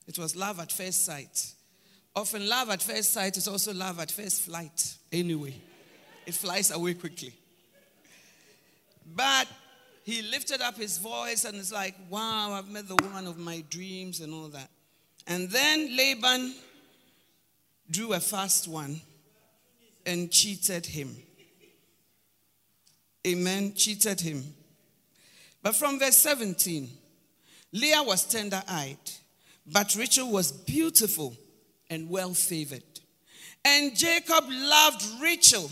[0.09, 1.55] it was love at first sight.
[2.15, 5.55] Often, love at first sight is also love at first flight, anyway.
[6.27, 7.33] It flies away quickly.
[9.15, 9.47] But
[10.03, 13.63] he lifted up his voice and it's like, wow, I've met the woman of my
[13.71, 14.71] dreams and all that.
[15.27, 16.55] And then Laban
[17.91, 19.01] drew a fast one
[20.05, 21.17] and cheated him.
[23.27, 23.75] Amen.
[23.75, 24.43] Cheated him.
[25.63, 26.89] But from verse 17,
[27.73, 28.99] Leah was tender eyed,
[29.65, 31.37] but Rachel was beautiful
[31.89, 32.83] and well favored.
[33.65, 35.71] And Jacob loved Rachel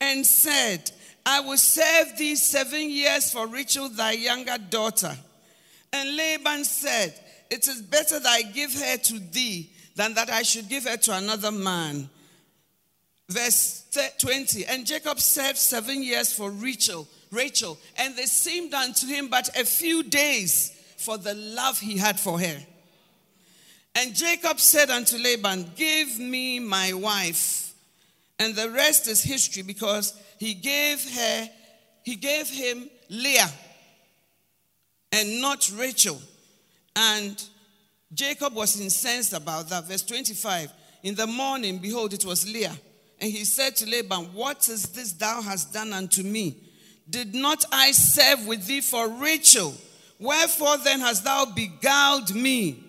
[0.00, 0.90] and said,
[1.26, 5.16] I will serve thee seven years for Rachel, thy younger daughter.
[5.92, 7.14] And Laban said,
[7.50, 10.96] It is better that I give her to thee than that I should give her
[10.96, 12.08] to another man.
[13.28, 13.84] Verse
[14.18, 19.48] 20 And Jacob served seven years for Rachel, Rachel, and they seemed unto him but
[19.58, 22.58] a few days for the love he had for her.
[23.94, 27.72] And Jacob said unto Laban, Give me my wife.
[28.38, 30.12] And the rest is history because
[30.44, 31.48] he gave her,
[32.02, 33.50] he gave him Leah
[35.10, 36.20] and not Rachel.
[36.94, 37.42] And
[38.12, 39.84] Jacob was incensed about that.
[39.84, 40.70] Verse 25
[41.02, 42.76] In the morning, behold, it was Leah.
[43.22, 46.56] And he said to Laban, What is this thou hast done unto me?
[47.08, 49.72] Did not I serve with thee for Rachel?
[50.18, 52.84] Wherefore then hast thou beguiled me?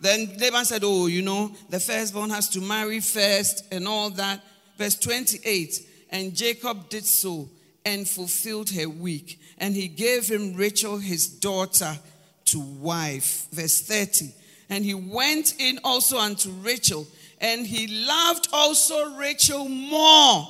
[0.00, 4.44] Then Laban said, Oh, you know, the firstborn has to marry first and all that.
[4.76, 7.48] Verse 28 And Jacob did so
[7.84, 9.40] and fulfilled her week.
[9.58, 11.98] And he gave him Rachel, his daughter,
[12.46, 13.46] to wife.
[13.52, 14.32] Verse 30.
[14.70, 17.06] And he went in also unto Rachel,
[17.40, 20.46] and he loved also Rachel more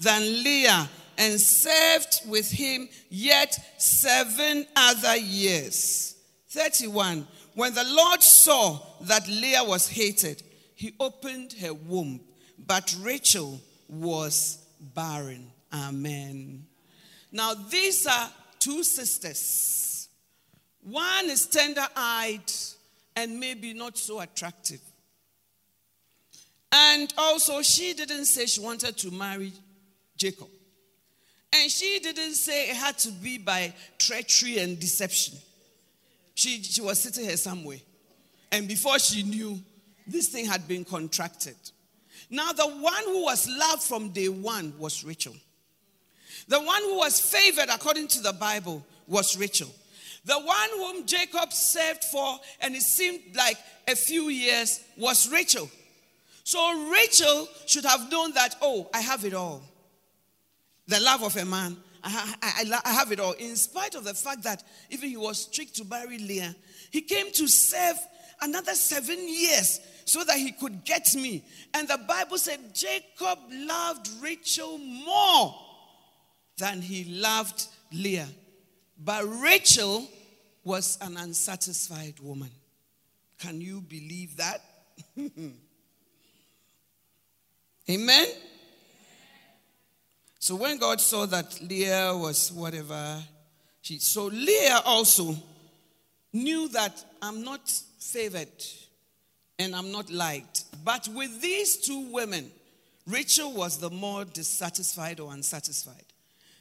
[0.00, 6.16] than Leah, and served with him yet seven other years.
[6.48, 7.26] 31.
[7.54, 10.42] When the Lord saw that Leah was hated,
[10.74, 12.20] he opened her womb,
[12.58, 15.50] but Rachel was barren.
[15.72, 16.64] Amen.
[17.32, 20.08] Now, these are two sisters.
[20.82, 22.52] One is tender eyed
[23.14, 24.80] and maybe not so attractive.
[26.72, 29.52] And also, she didn't say she wanted to marry
[30.16, 30.48] Jacob.
[31.52, 35.38] And she didn't say it had to be by treachery and deception.
[36.34, 37.78] She, she was sitting here somewhere.
[38.52, 39.58] And before she knew,
[40.06, 41.56] this thing had been contracted.
[42.30, 45.34] Now, the one who was loved from day one was Rachel.
[46.48, 49.68] The one who was favored according to the Bible was Rachel.
[50.24, 55.70] The one whom Jacob served for, and it seemed like a few years, was Rachel.
[56.42, 59.62] So Rachel should have known that, oh, I have it all.
[60.88, 63.32] The love of a man, I, I, I, have it all.
[63.32, 66.54] In spite of the fact that even he was tricked to marry Leah,
[66.90, 67.96] he came to serve
[68.40, 71.44] another seven years so that he could get me.
[71.74, 75.54] And the Bible said Jacob loved Rachel more
[76.56, 78.28] than he loved Leah.
[78.98, 80.08] But Rachel
[80.64, 82.50] was an unsatisfied woman.
[83.38, 84.62] Can you believe that?
[87.90, 88.26] Amen?
[90.38, 93.22] So when God saw that Leah was whatever,
[93.82, 95.34] she, so Leah also
[96.32, 97.72] knew that I'm not
[98.12, 98.48] favored
[99.58, 100.64] and I'm not liked.
[100.84, 102.50] But with these two women,
[103.06, 106.04] Rachel was the more dissatisfied or unsatisfied.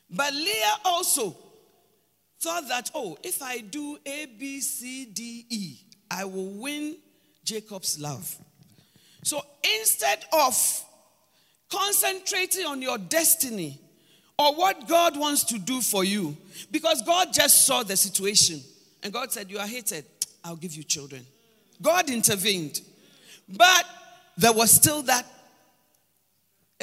[0.10, 1.36] But Leah also
[2.40, 5.78] thought that, oh, if I do A, B, C, D, E,
[6.12, 6.98] I will win
[7.44, 8.36] Jacob's love.
[9.24, 9.42] So
[9.80, 10.56] instead of
[11.70, 13.80] concentrating on your destiny
[14.38, 16.38] or what God wants to do for you,
[16.70, 18.62] because God just saw the situation
[19.02, 20.06] and God said, You are hated,
[20.44, 21.26] I'll give you children.
[21.82, 22.82] God intervened.
[23.48, 23.86] But
[24.38, 25.26] there was still that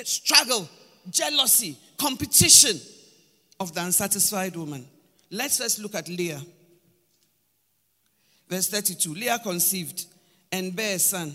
[0.05, 0.69] struggle,
[1.11, 2.81] jealousy, competition
[3.61, 4.87] of the unsatisfied woman.
[5.31, 6.41] Let's first look at Leah.
[8.49, 10.07] Verse 32 Leah conceived
[10.51, 11.35] and bare a son,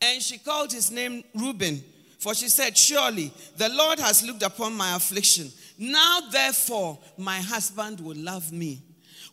[0.00, 1.82] and she called his name Reuben,
[2.18, 5.50] for she said, Surely the Lord has looked upon my affliction.
[5.78, 8.80] Now, therefore, my husband will love me.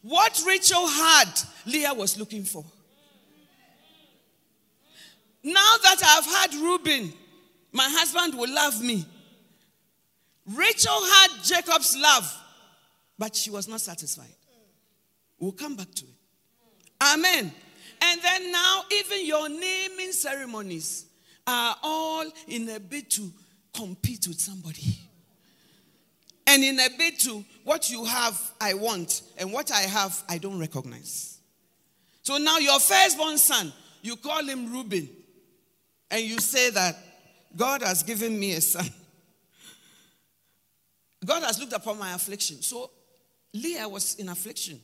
[0.02, 1.30] What Rachel had,
[1.66, 2.66] Leah was looking for.
[5.44, 7.14] Now that I've had Reuben,
[7.72, 9.06] my husband will love me.
[10.46, 12.38] Rachel had Jacob's love,
[13.18, 14.36] but she was not satisfied.
[15.40, 16.12] We'll come back to it.
[17.02, 17.52] Amen.
[18.02, 21.06] And then now, even your naming ceremonies
[21.48, 23.32] are all in a bid to
[23.74, 25.00] compete with somebody.
[26.48, 30.38] And in a bid to what you have, I want, and what I have, I
[30.38, 31.40] don't recognize.
[32.24, 35.10] So now, your firstborn son, you call him Reuben
[36.12, 36.98] and you say that
[37.56, 38.86] God has given me a son.
[41.26, 42.62] God has looked upon my affliction.
[42.62, 42.92] So
[43.54, 44.80] Leah was in affliction.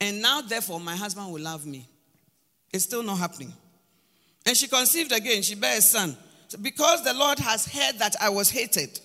[0.00, 1.88] And now, therefore, my husband will love me.
[2.72, 3.52] It's still not happening.
[4.44, 5.42] And she conceived again.
[5.42, 6.16] She bare a son.
[6.48, 9.00] So because the Lord has heard that I was hated,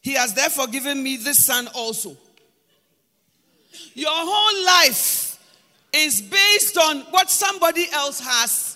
[0.00, 2.16] he has therefore given me this son also.
[3.94, 5.38] Your whole life
[5.92, 8.73] is based on what somebody else has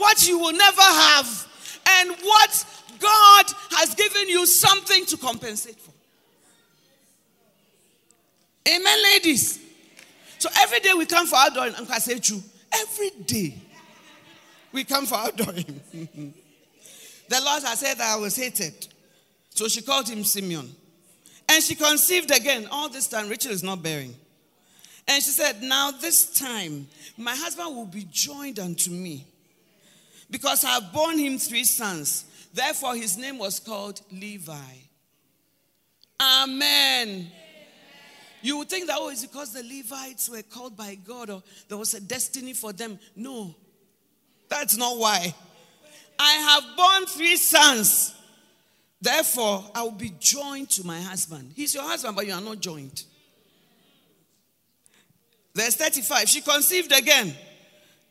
[0.00, 1.48] what you will never have,
[1.86, 2.64] and what
[2.98, 5.92] God has given you something to compensate for.
[8.68, 9.60] Amen, ladies.
[10.38, 12.42] So every day we come for I say true.
[12.72, 13.54] Every day
[14.72, 15.80] we come for adoring.
[15.92, 18.88] the Lord has said that I was hated.
[19.50, 20.74] So she called him Simeon.
[21.48, 22.68] And she conceived again.
[22.70, 24.14] All this time, Rachel is not bearing.
[25.08, 26.86] And she said, Now this time,
[27.18, 29.26] my husband will be joined unto me
[30.30, 32.24] because I have borne him three sons.
[32.52, 34.54] Therefore, his name was called Levi.
[36.20, 37.08] Amen.
[37.08, 37.32] Amen.
[38.42, 41.76] You would think that, oh, it's because the Levites were called by God or there
[41.76, 42.98] was a destiny for them.
[43.14, 43.54] No,
[44.48, 45.34] that's not why.
[46.18, 48.14] I have borne three sons.
[49.00, 51.52] Therefore, I will be joined to my husband.
[51.56, 53.04] He's your husband, but you are not joined.
[55.54, 57.34] Verse 35 She conceived again.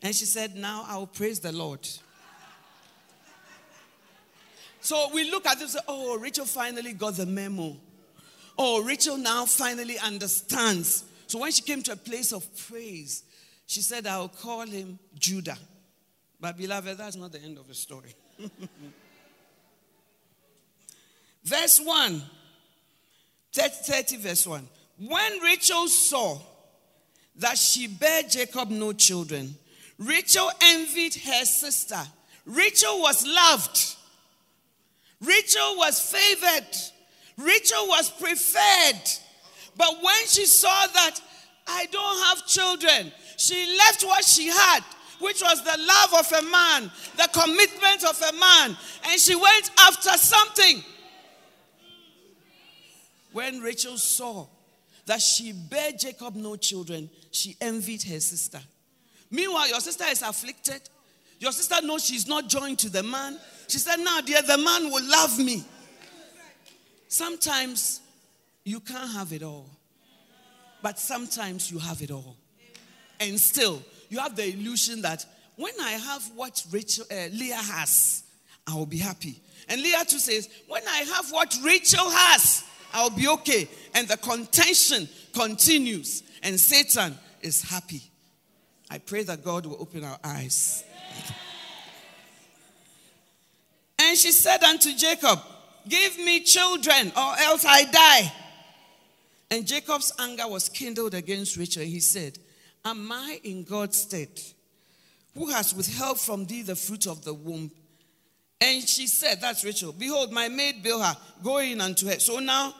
[0.02, 1.86] And she said, Now I will praise the Lord.
[4.80, 7.76] So we look at this, oh, Rachel finally got the memo.
[8.58, 11.04] Oh, Rachel now finally understands.
[11.26, 13.22] So when she came to a place of praise,
[13.66, 15.58] she said, I'll call him Judah.
[16.40, 18.14] But beloved, that's not the end of the story.
[21.44, 22.22] verse 1,
[23.52, 24.68] 30, verse 1.
[24.98, 26.38] When Rachel saw
[27.36, 29.54] that she bare Jacob no children,
[29.98, 32.00] Rachel envied her sister.
[32.46, 33.96] Rachel was loved.
[35.20, 36.76] Rachel was favored.
[37.36, 39.02] Rachel was preferred.
[39.76, 41.20] But when she saw that
[41.66, 44.80] I don't have children, she left what she had,
[45.20, 48.76] which was the love of a man, the commitment of a man,
[49.08, 50.82] and she went after something.
[53.32, 54.46] When Rachel saw
[55.06, 58.60] that she bare Jacob no children, she envied her sister.
[59.30, 60.82] Meanwhile, your sister is afflicted.
[61.40, 63.38] Your sister knows she's not joined to the man.
[63.66, 65.64] She said, Now, dear, the man will love me.
[67.08, 68.00] Sometimes
[68.62, 69.68] you can't have it all,
[70.82, 72.36] but sometimes you have it all.
[73.18, 75.24] And still, you have the illusion that
[75.56, 78.22] when I have what Rachel, uh, Leah has,
[78.66, 79.40] I will be happy.
[79.68, 83.66] And Leah too says, When I have what Rachel has, I'll be okay.
[83.94, 88.02] And the contention continues, and Satan is happy.
[88.90, 90.84] I pray that God will open our eyes.
[93.98, 95.40] And she said unto Jacob,
[95.88, 98.32] Give me children, or else I die.
[99.50, 101.82] And Jacob's anger was kindled against Rachel.
[101.82, 102.38] He said,
[102.84, 104.28] Am I in God's stead,
[105.34, 107.70] who has withheld from thee the fruit of the womb,
[108.60, 112.18] And she said, That's Rachel, behold, my maid Bilhah, go in unto her.
[112.18, 112.74] So now,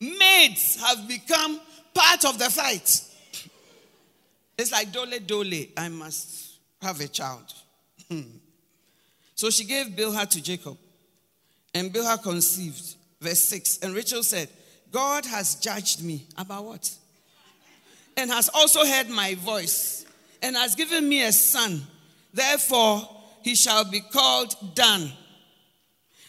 [0.00, 1.60] maids have become
[1.94, 3.02] part of the fight.
[4.56, 7.52] It's like dole dole, I must have a child.
[8.08, 8.22] Hmm.
[9.38, 10.76] So she gave Bilhah to Jacob,
[11.72, 12.96] and Bilhah conceived.
[13.20, 13.78] Verse 6.
[13.84, 14.48] And Rachel said,
[14.90, 16.26] God has judged me.
[16.36, 16.90] About what?
[18.16, 20.04] And has also heard my voice,
[20.42, 21.86] and has given me a son.
[22.34, 23.08] Therefore,
[23.42, 25.08] he shall be called Dan.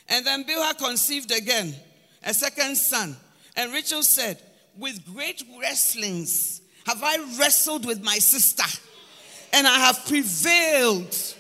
[0.08, 1.74] And then Bilhah conceived again
[2.24, 3.18] a second son.
[3.56, 4.40] And Rachel said,
[4.78, 8.66] With great wrestlings have I wrestled with my sister,
[9.52, 11.36] and I have prevailed.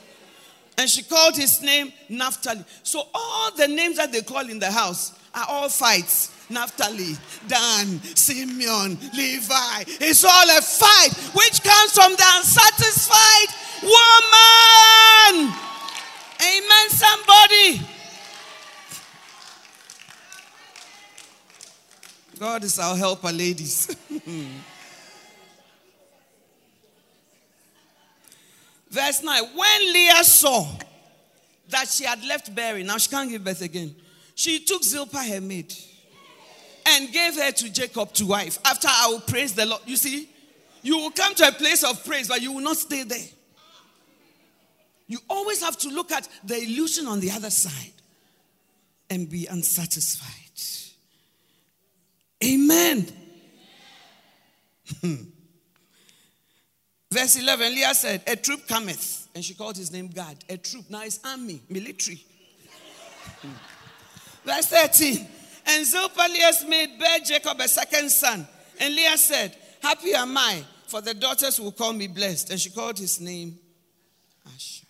[0.79, 2.63] And she called his name Naphtali.
[2.83, 6.31] So all the names that they call in the house are all fights.
[6.49, 7.17] Naphtali,
[7.49, 9.83] Dan, Simeon, Levi.
[9.99, 13.49] It's all a fight which comes from the unsatisfied
[13.83, 15.53] woman.
[16.41, 17.81] Amen, somebody.
[22.39, 23.93] God is our helper, ladies.
[28.89, 30.67] Verse 9 When Leah saw
[31.69, 33.95] that she had left bearing, now she can't give birth again,
[34.35, 35.73] she took Zilpah, her maid,
[36.85, 38.57] and gave her to Jacob to wife.
[38.65, 39.81] After I will praise the Lord.
[39.85, 40.29] You see,
[40.81, 43.27] you will come to a place of praise, but you will not stay there.
[45.07, 47.93] You always have to look at the illusion on the other side
[49.09, 50.35] and be unsatisfied.
[52.43, 53.07] Amen.
[57.11, 59.27] Verse 11 Leah said, A troop cometh.
[59.33, 60.37] And she called his name Gad.
[60.49, 60.85] A troop.
[60.89, 62.23] Now it's army, military.
[64.45, 65.27] Verse 13
[65.67, 68.47] And Zilpah Leah's maid bare Jacob a second son.
[68.79, 72.51] And Leah said, Happy am I, for the daughters will call me blessed.
[72.51, 73.57] And she called his name
[74.45, 74.85] Asher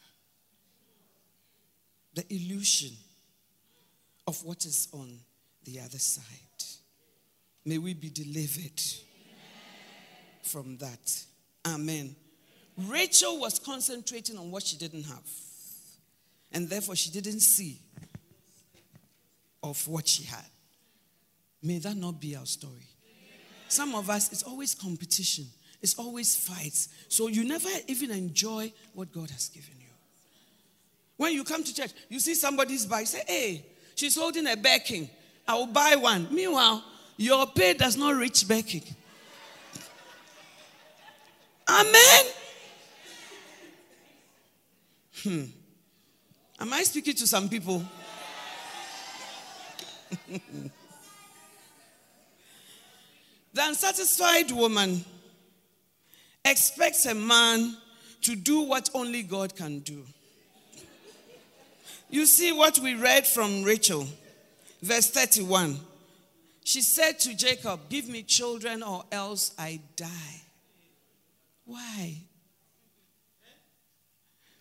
[2.19, 2.91] the illusion
[4.27, 5.19] of what is on
[5.63, 6.23] the other side.
[7.65, 8.81] May we be delivered
[10.43, 11.25] from that.
[11.65, 12.15] Amen.
[12.77, 15.27] Rachel was concentrating on what she didn't have,
[16.51, 17.81] and therefore she didn't see
[19.61, 20.45] of what she had.
[21.61, 22.87] May that not be our story.
[23.67, 25.45] Some of us, it's always competition,
[25.81, 26.89] it's always fights.
[27.09, 29.85] So you never even enjoy what God has given you.
[31.17, 35.09] When you come to church, you see somebody's bike, say, hey, she's holding a Birkin.
[35.45, 36.27] I will buy one.
[36.31, 36.83] Meanwhile,
[37.17, 38.83] your pay does not reach Birkin.
[41.69, 42.25] Amen.
[45.23, 45.43] Hmm.
[46.59, 47.83] Am I speaking to some people?
[50.27, 50.41] the
[53.61, 55.05] unsatisfied woman
[56.43, 57.77] expects a man
[58.21, 60.03] to do what only God can do.
[62.09, 64.07] You see what we read from Rachel,
[64.81, 65.79] verse 31.
[66.63, 70.41] She said to Jacob, Give me children or else I die.
[71.69, 72.23] Why?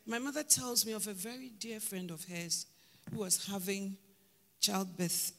[0.05, 2.67] My mother tells me of a very dear friend of hers
[3.11, 3.97] who was having
[4.61, 5.33] childbirth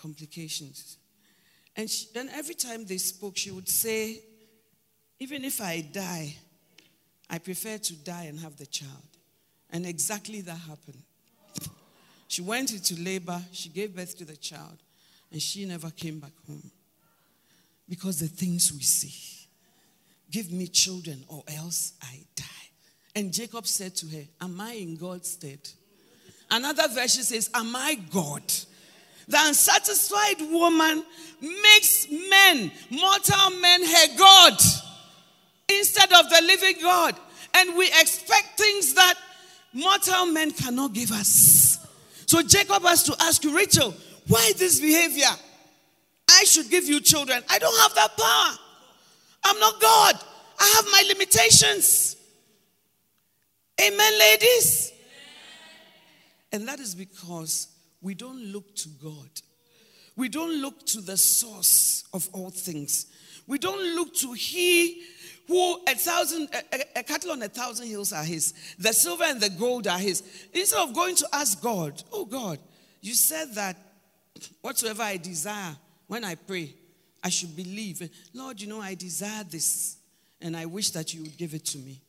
[0.00, 0.96] complications.
[1.74, 4.20] And, she, and every time they spoke, she would say,
[5.18, 6.36] Even if I die,
[7.28, 9.08] I prefer to die and have the child.
[9.70, 11.02] And exactly that happened.
[12.28, 14.78] She went into labor, she gave birth to the child,
[15.32, 16.70] and she never came back home.
[17.88, 19.37] Because the things we see
[20.30, 22.44] give me children, or else I die.
[23.14, 25.60] And Jacob said to her, Am I in God's stead?
[26.50, 28.42] Another version says, Am I God?
[29.26, 31.04] The unsatisfied woman
[31.40, 34.54] makes men, mortal men, her God
[35.68, 37.14] instead of the living God.
[37.54, 39.14] And we expect things that
[39.72, 41.86] mortal men cannot give us.
[42.26, 43.94] So Jacob has to ask you, Rachel,
[44.28, 45.26] why this behavior?
[46.30, 47.42] I should give you children.
[47.48, 48.58] I don't have that power.
[49.44, 50.14] I'm not God.
[50.60, 52.16] I have my limitations.
[53.80, 54.92] Amen, ladies?
[56.52, 57.68] And that is because
[58.00, 59.28] we don't look to God.
[60.16, 63.06] We don't look to the source of all things.
[63.46, 65.04] We don't look to He
[65.48, 68.52] who a thousand, a, a, cattle on a thousand hills are his.
[68.78, 70.22] The silver and the gold are his.
[70.52, 72.58] Instead of going to ask God, oh God,
[73.00, 73.76] you said that
[74.60, 75.74] whatsoever I desire
[76.06, 76.74] when I pray,
[77.22, 78.08] I should believe.
[78.32, 79.96] Lord, you know, I desire this
[80.40, 82.00] and I wish that you would give it to me.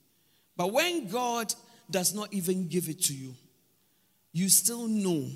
[0.55, 1.53] But when God
[1.89, 3.33] does not even give it to you,
[4.31, 5.29] you still know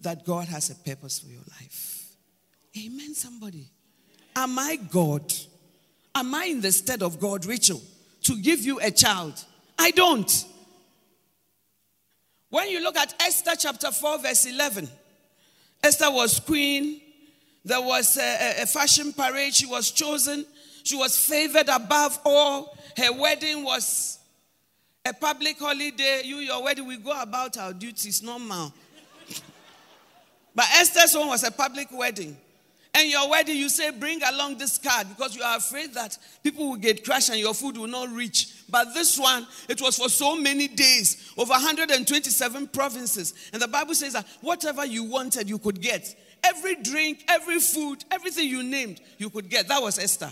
[0.00, 2.04] that God has a purpose for your life.
[2.78, 3.70] Amen, somebody.
[4.34, 5.32] Am I God?
[6.14, 7.80] Am I in the stead of God, Rachel,
[8.22, 9.44] to give you a child?
[9.78, 10.44] I don't.
[12.48, 14.88] When you look at Esther chapter 4, verse 11,
[15.82, 17.00] Esther was queen.
[17.66, 19.52] There was a, a, fashion parade.
[19.52, 20.46] She was chosen.
[20.84, 22.78] She was favored above all.
[22.96, 24.20] Her wedding was
[25.04, 26.22] a public holiday.
[26.24, 28.72] You, your wedding, we go about our duties normal.
[30.54, 32.36] but Esther's one was a public wedding.
[32.94, 36.68] And your wedding, you say, bring along this card because you are afraid that people
[36.68, 38.64] will get crushed and your food will not reach.
[38.70, 43.34] But this one, it was for so many days, over 127 provinces.
[43.52, 46.14] And the Bible says that whatever you wanted, you could get.
[46.46, 49.68] Every drink, every food, everything you named, you could get.
[49.68, 50.30] That was Esther.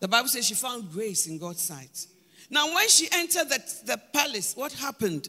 [0.00, 2.06] The Bible says she found grace in God's sight.
[2.50, 5.28] Now, when she entered the, the palace, what happened?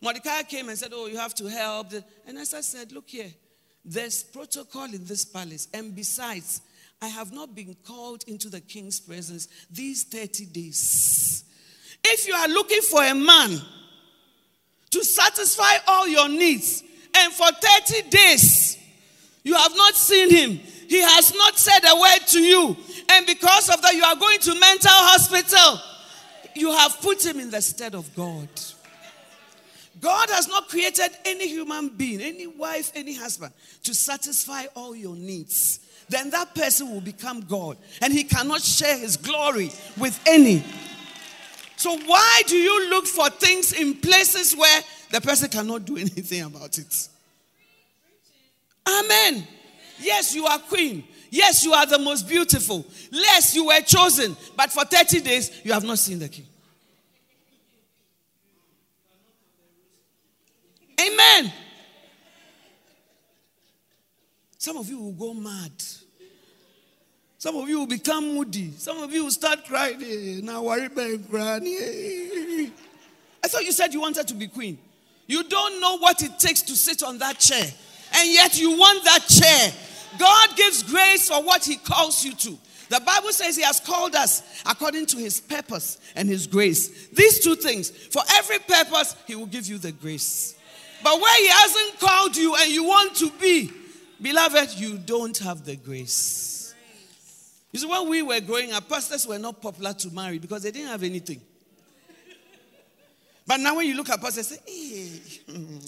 [0.00, 1.92] Mordecai came and said, Oh, you have to help.
[2.26, 3.32] And Esther said, Look here.
[3.84, 5.68] There's protocol in this palace.
[5.72, 6.60] And besides,
[7.00, 11.44] I have not been called into the king's presence these 30 days.
[12.04, 13.60] If you are looking for a man
[14.90, 16.82] to satisfy all your needs,
[17.14, 18.78] and for 30 days
[19.42, 22.76] you have not seen him, he has not said a word to you,
[23.08, 25.80] and because of that, you are going to mental hospital,
[26.54, 28.48] you have put him in the stead of God.
[30.00, 33.52] God has not created any human being, any wife, any husband
[33.84, 35.78] to satisfy all your needs.
[36.08, 40.64] Then that person will become God and he cannot share his glory with any.
[41.76, 46.42] So, why do you look for things in places where the person cannot do anything
[46.42, 47.08] about it?
[48.88, 49.46] Amen.
[49.98, 51.04] Yes, you are queen.
[51.30, 52.84] Yes, you are the most beautiful.
[53.10, 54.36] Yes, you were chosen.
[54.56, 56.46] But for 30 days, you have not seen the king.
[61.00, 61.52] Amen.
[64.58, 65.72] Some of you will go mad.
[67.38, 68.70] Some of you will become moody.
[68.76, 70.00] Some of you will start crying.
[70.00, 71.74] Eh, now worry about granny.
[71.76, 72.70] Eh.
[73.42, 74.78] I thought you said you wanted to be queen.
[75.26, 77.64] You don't know what it takes to sit on that chair.
[78.14, 79.72] And yet you want that chair.
[80.18, 82.58] God gives grace for what he calls you to.
[82.88, 87.08] The Bible says he has called us according to his purpose and his grace.
[87.08, 87.90] These two things.
[87.90, 90.56] For every purpose, he will give you the grace.
[91.02, 93.70] But where He hasn't called you and you want to be,
[94.20, 96.74] beloved, you don't have the grace.
[97.72, 100.70] You see, when we were growing up, pastors were not popular to marry because they
[100.70, 101.40] didn't have anything.
[103.46, 105.78] But now when you look at pastors, say, hey, eh, hmm,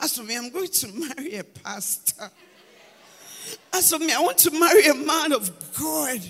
[0.00, 2.30] as for me, I'm going to marry a pastor.
[3.72, 6.20] As for me, I want to marry a man of God.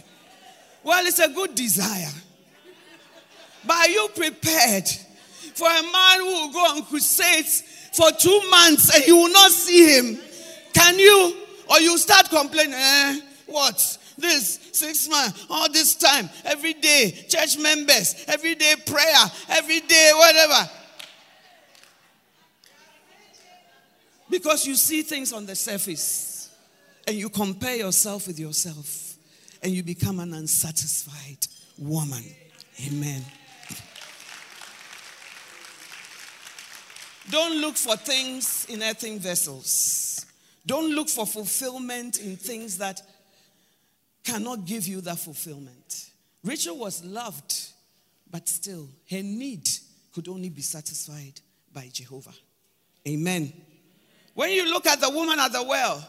[0.83, 2.13] Well, it's a good desire.
[3.67, 4.89] But are you prepared
[5.55, 7.63] for a man who will go on crusades
[7.93, 10.19] for two months and you will not see him,
[10.73, 11.35] can you?
[11.71, 13.99] Or you start complaining, eh, what?
[14.17, 20.11] This six months, all this time, every day, church members, every day prayer, every day,
[20.15, 20.71] whatever.
[24.31, 26.55] Because you see things on the surface
[27.07, 29.17] and you compare yourself with yourself
[29.63, 31.47] and you become an unsatisfied
[31.79, 32.25] woman.
[32.87, 33.25] Amen.
[37.31, 40.25] Don't look for things in earthen vessels.
[40.65, 43.01] Don't look for fulfillment in things that
[44.25, 46.11] cannot give you that fulfillment.
[46.45, 47.55] Rachel was loved,
[48.31, 49.69] but still, her need
[50.13, 51.41] could only be satisfied
[51.73, 52.35] by Jehovah.
[53.07, 53.53] Amen.
[54.39, 56.09] When you look at the woman at the well,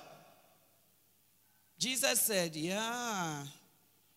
[1.80, 3.44] Jesus said, Yeah,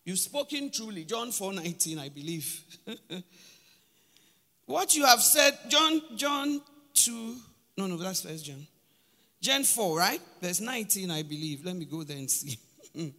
[0.05, 1.03] you've spoken truly.
[1.03, 2.63] John 4 19, I believe.
[4.67, 6.61] what you have said, John, John
[6.93, 7.35] 2,
[7.79, 8.67] no, no, that's First John.
[9.41, 10.21] John 4, right?
[10.39, 11.65] Verse 19, I believe.
[11.65, 12.59] Let me go there and see.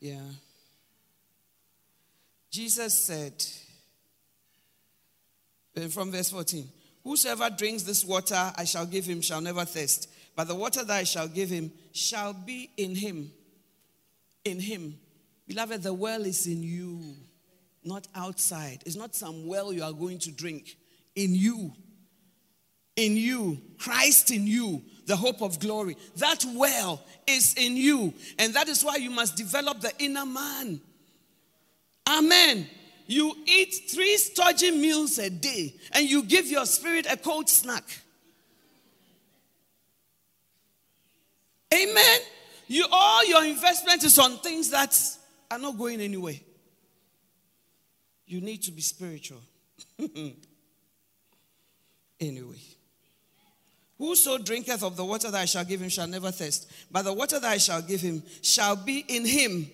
[0.00, 0.18] yeah.
[2.50, 3.34] Jesus said,
[5.78, 6.68] Uh, from verse 14,
[7.04, 10.96] Whosoever drinks this water I shall give him shall never thirst, but the water that
[10.96, 13.30] I shall give him shall be in him.
[14.44, 14.98] In him
[15.48, 17.16] Beloved, the well is in you,
[17.82, 18.82] not outside.
[18.84, 20.76] It's not some well you are going to drink.
[21.16, 21.72] In you.
[22.96, 23.58] In you.
[23.78, 25.96] Christ in you, the hope of glory.
[26.16, 28.12] That well is in you.
[28.38, 30.82] And that is why you must develop the inner man.
[32.06, 32.68] Amen.
[33.08, 37.82] You eat three stodgy meals a day and you give your spirit a cold snack.
[41.72, 42.20] Amen.
[42.66, 44.94] You all your investment is on things that
[45.50, 46.34] are not going anywhere.
[48.26, 49.40] You need to be spiritual.
[52.20, 52.60] anyway.
[53.96, 57.14] Whoso drinketh of the water that I shall give him shall never thirst, but the
[57.14, 59.66] water that I shall give him shall be in him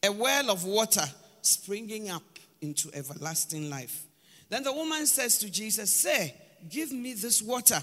[0.00, 1.04] a well of water
[1.42, 2.22] springing up
[2.62, 4.04] into everlasting life.
[4.48, 6.34] Then the woman says to Jesus, Say,
[6.70, 7.80] give me this water,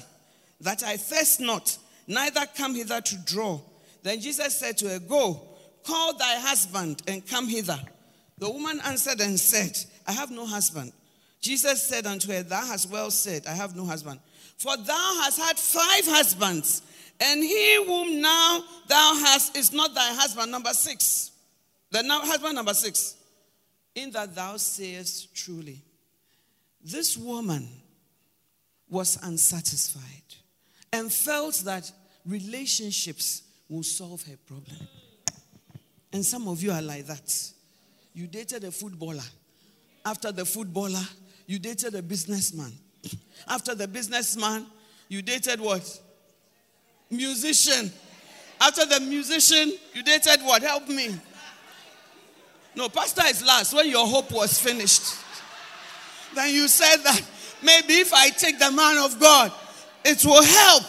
[0.61, 1.77] that I thirst not,
[2.07, 3.59] neither come hither to draw.
[4.01, 5.47] Then Jesus said to her, Go,
[5.83, 7.79] call thy husband and come hither.
[8.37, 9.77] The woman answered and said,
[10.07, 10.93] I have no husband.
[11.41, 14.19] Jesus said unto her, Thou hast well said, I have no husband.
[14.57, 16.81] For thou hast had five husbands,
[17.19, 20.51] and he whom now thou hast is not thy husband.
[20.51, 21.31] Number six.
[21.91, 23.15] The husband number six.
[23.99, 25.83] In that thou sayest truly.
[26.81, 27.67] This woman
[28.89, 30.03] was unsatisfied
[30.93, 31.91] and felt that
[32.25, 34.77] relationships will solve her problem.
[36.13, 37.51] And some of you are like that.
[38.13, 39.27] You dated a footballer.
[40.05, 41.03] After the footballer,
[41.45, 42.71] you dated a businessman.
[43.49, 44.65] After the businessman,
[45.09, 46.01] you dated what?
[47.09, 47.91] Musician.
[48.61, 50.63] After the musician, you dated what?
[50.63, 51.19] Help me.
[52.79, 55.13] No, pastor is last when your hope was finished.
[56.33, 57.21] Then you said that
[57.61, 59.51] maybe if I take the man of God,
[60.05, 60.83] it will help.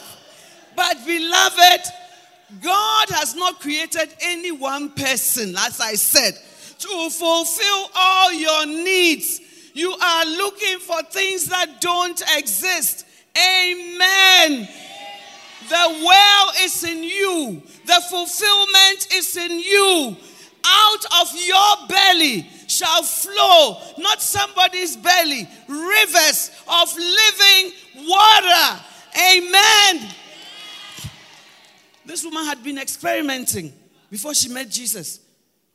[0.76, 1.80] But beloved,
[2.62, 6.34] God has not created any one person, as I said,
[6.78, 9.40] to fulfill all your needs.
[9.74, 13.04] You are looking for things that don't exist.
[13.36, 14.68] Amen.
[15.68, 20.16] The well is in you, the fulfillment is in you.
[20.64, 27.72] Out of your belly shall flow, not somebody's belly, rivers of living
[28.06, 28.80] water.
[29.16, 30.08] Amen.
[32.04, 33.72] This woman had been experimenting
[34.10, 35.20] before she met Jesus.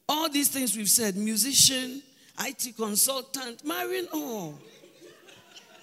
[0.08, 2.04] All these things we've said musician,
[2.40, 4.54] IT consultant, marine, oh,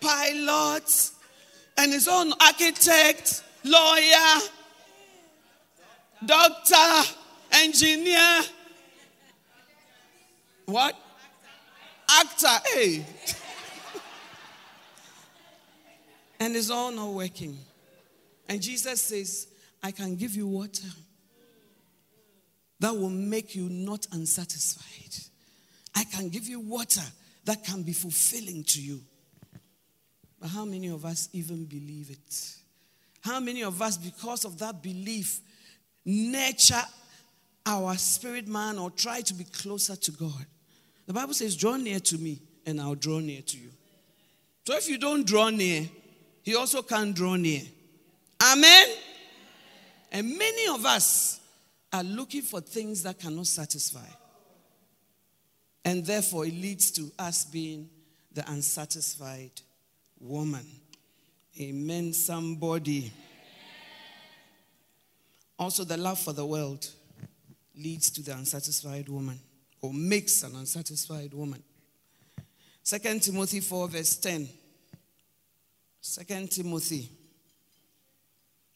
[0.00, 1.10] pilot,
[1.76, 4.40] and his own architect, lawyer,
[6.24, 7.10] doctor,
[7.52, 8.42] engineer.
[10.66, 10.96] What?
[12.10, 13.06] Actor, hey.
[16.40, 17.58] and it's all not working.
[18.48, 19.48] And Jesus says,
[19.82, 20.88] I can give you water
[22.80, 25.14] that will make you not unsatisfied.
[25.94, 27.02] I can give you water
[27.44, 29.00] that can be fulfilling to you.
[30.40, 32.56] But how many of us even believe it?
[33.20, 35.40] How many of us, because of that belief,
[36.04, 36.82] nurture
[37.64, 40.46] our spirit man or try to be closer to God?
[41.06, 43.70] The Bible says, Draw near to me, and I'll draw near to you.
[44.66, 45.88] So if you don't draw near,
[46.42, 47.62] He also can't draw near.
[48.42, 48.86] Amen?
[50.10, 51.40] And many of us
[51.92, 54.06] are looking for things that cannot satisfy.
[55.84, 57.88] And therefore, it leads to us being
[58.32, 59.50] the unsatisfied
[60.20, 60.64] woman.
[61.60, 63.12] Amen, somebody.
[65.58, 66.88] Also, the love for the world
[67.76, 69.38] leads to the unsatisfied woman
[69.82, 71.62] or makes an unsatisfied woman.
[72.84, 74.48] 2 Timothy 4, verse 10.
[76.02, 77.10] 2 Timothy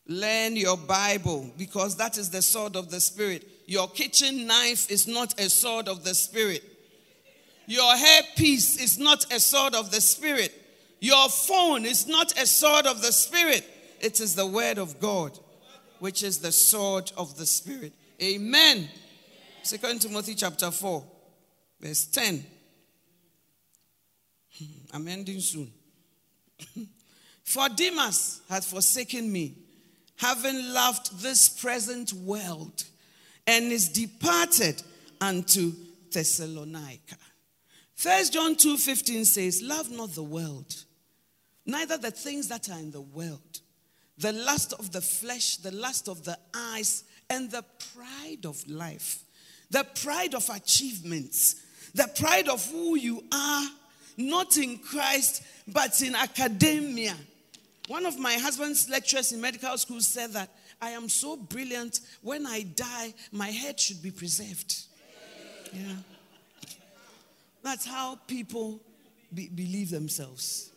[0.08, 3.46] Learn your Bible because that is the sword of the Spirit.
[3.66, 6.62] Your kitchen knife is not a sword of the Spirit.
[7.66, 10.54] Your hairpiece is not a sword of the Spirit.
[11.00, 13.64] Your phone is not a sword of the Spirit.
[14.00, 15.36] It is the Word of God,
[15.98, 17.92] which is the sword of the Spirit.
[18.22, 18.88] Amen.
[19.66, 21.04] Second Timothy chapter 4,
[21.80, 22.44] verse 10.
[24.58, 25.72] Hmm, I'm ending soon.
[27.44, 29.54] For Demas hath forsaken me
[30.16, 32.84] having loved this present world,
[33.46, 34.82] and is departed
[35.20, 35.72] unto
[36.12, 37.16] Thessalonica.
[37.94, 40.84] First John 2:15 says, Love not the world,
[41.64, 43.60] neither the things that are in the world,
[44.18, 47.64] the lust of the flesh, the lust of the eyes, and the
[47.94, 49.25] pride of life,
[49.70, 51.56] the pride of achievements,
[51.94, 53.66] the pride of who you are,
[54.16, 57.14] not in Christ, but in academia
[57.88, 60.50] one of my husband's lecturers in medical school said that
[60.80, 64.84] I am so brilliant, when I die, my head should be preserved.
[65.72, 65.82] Yeah.
[67.62, 68.80] That's how people
[69.32, 70.70] be, believe themselves.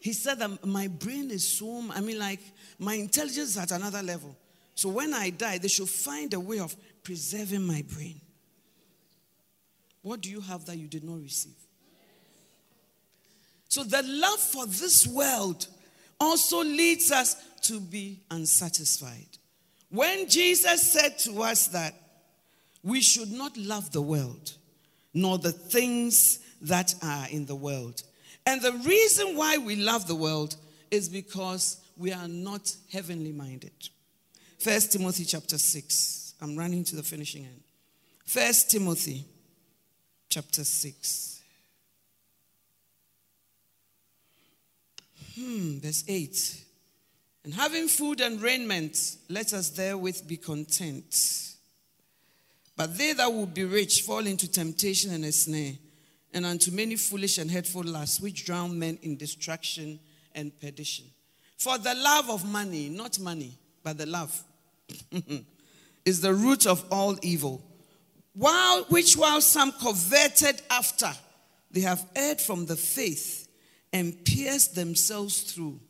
[0.00, 2.40] He said that my brain is so, I mean, like,
[2.78, 4.36] my intelligence is at another level.
[4.74, 8.20] So when I die, they should find a way of preserving my brain.
[10.02, 11.54] What do you have that you did not receive?
[13.68, 15.66] So the love for this world
[16.20, 19.38] also leads us to be unsatisfied.
[19.88, 21.94] When Jesus said to us that
[22.82, 24.52] we should not love the world,
[25.14, 28.02] nor the things that are in the world.
[28.46, 30.56] And the reason why we love the world
[30.90, 33.72] is because we are not heavenly minded.
[34.58, 36.21] First Timothy chapter 6.
[36.42, 37.62] I'm running to the finishing end.
[38.26, 39.24] First Timothy
[40.28, 41.40] chapter 6.
[45.36, 46.64] Hmm, verse 8.
[47.44, 51.16] And having food and raiment, let us therewith be content.
[52.76, 55.74] But they that will be rich fall into temptation and a snare,
[56.34, 60.00] and unto many foolish and hurtful lusts, which drown men in destruction
[60.34, 61.04] and perdition.
[61.56, 64.42] For the love of money, not money, but the love,
[66.04, 67.62] is the root of all evil.
[68.34, 71.12] While, which while some coveted after,
[71.70, 73.48] they have erred from the faith
[73.92, 75.80] and pierced themselves through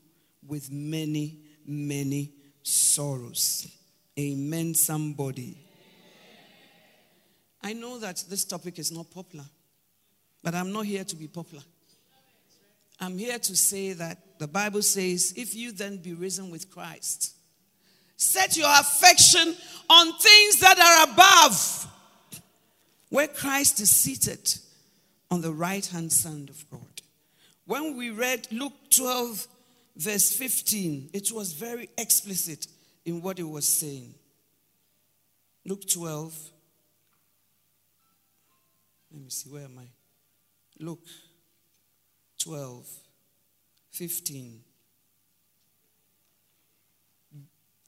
[0.47, 2.33] with many, many
[2.63, 3.69] sorrows.
[4.19, 5.57] Amen, somebody.
[7.63, 9.45] I know that this topic is not popular,
[10.43, 11.63] but I'm not here to be popular.
[13.01, 17.37] I'm here to say that the Bible says, if you then be risen with Christ,
[18.23, 19.57] set your affection
[19.91, 21.87] on things that are above,
[23.11, 24.55] where Christ is seated
[25.31, 27.03] on the right hand side of God.
[27.67, 29.47] When we read Luke 12,
[29.97, 32.67] verse 15, it was very explicit
[33.05, 34.15] in what it was saying.
[35.65, 36.51] Luke 12.
[39.13, 39.87] Let me see, where am I?
[40.79, 41.07] Luke
[42.39, 42.87] 12,
[43.91, 44.61] 15.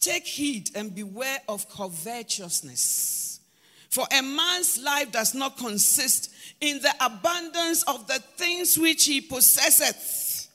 [0.05, 3.41] Take heed and beware of covetousness.
[3.89, 6.31] For a man's life does not consist
[6.61, 10.49] in the abundance of the things which he possesseth.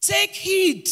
[0.00, 0.88] Take heed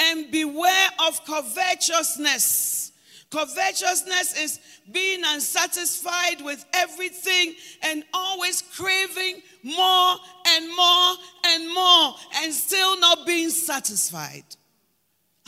[0.00, 2.90] and beware of covetousness.
[3.30, 4.58] Covetousness is
[4.90, 10.16] being unsatisfied with everything and always craving more
[10.48, 11.14] and more
[11.44, 14.42] and more and still not being satisfied.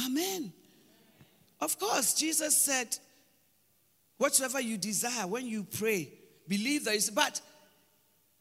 [0.07, 0.53] Amen.
[1.62, 2.98] Of course, Jesus said,
[4.18, 6.08] Whatsoever you desire when you pray,
[6.48, 7.40] believe there is, but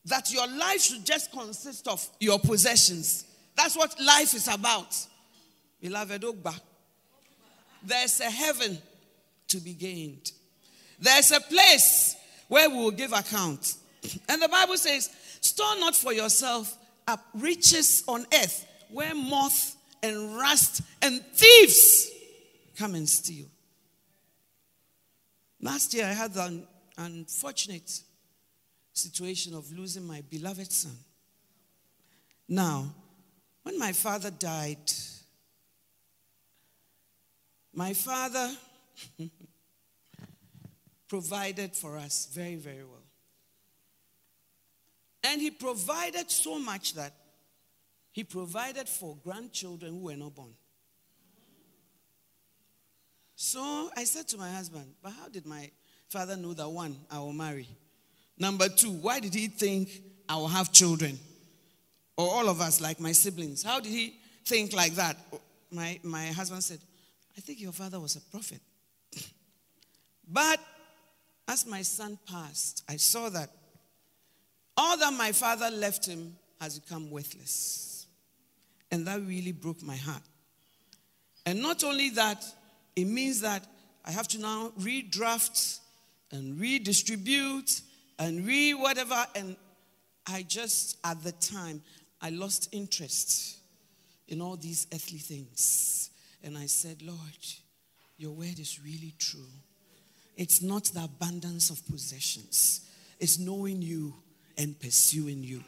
[0.06, 3.26] that your life should just consist of your possessions.
[3.56, 4.98] That's what life is about.
[5.80, 6.60] Beloved Ogba,
[7.84, 8.80] there's a heaven
[9.50, 10.32] to be gained.
[11.00, 12.16] There's a place
[12.48, 13.76] where we will give account.
[14.30, 15.12] And the Bible says,
[15.42, 16.76] Store not for yourself
[17.08, 22.12] up riches on earth where moth and rust and thieves
[22.82, 23.46] come and steal.
[25.62, 26.64] Last year, I had the
[26.98, 28.02] unfortunate
[28.92, 30.98] situation of losing my beloved son.
[32.50, 32.92] Now,
[33.62, 34.92] when my father died,
[37.72, 38.50] my father
[41.08, 43.06] provided for us very, very well.
[45.24, 47.14] And he provided so much that
[48.12, 50.56] he provided for grandchildren who were not born.
[53.44, 55.72] So I said to my husband, But how did my
[56.10, 57.68] father know that one, I will marry?
[58.38, 59.90] Number two, why did he think
[60.30, 61.18] I will have children?
[62.18, 63.64] Or all of us, like my siblings.
[63.64, 64.14] How did he
[64.46, 65.18] think like that?
[65.72, 66.78] My, my husband said,
[67.36, 68.60] I think your father was a prophet.
[70.32, 70.60] but
[71.48, 73.50] as my son passed, I saw that
[74.78, 78.06] all that my father left him has become worthless.
[78.92, 80.22] And that really broke my heart.
[81.48, 82.46] And not only that,
[82.96, 83.66] it means that
[84.06, 85.80] I have to now redraft
[86.32, 87.82] and redistribute
[88.20, 89.26] and re whatever.
[89.36, 89.56] And
[90.28, 91.82] I just, at the time,
[92.22, 93.58] I lost interest
[94.28, 96.10] in all these earthly things.
[96.44, 97.20] And I said, Lord,
[98.18, 99.50] your word is really true.
[100.38, 102.82] It's not the abundance of possessions,
[103.20, 104.16] it's knowing you
[104.58, 105.64] and pursuing you.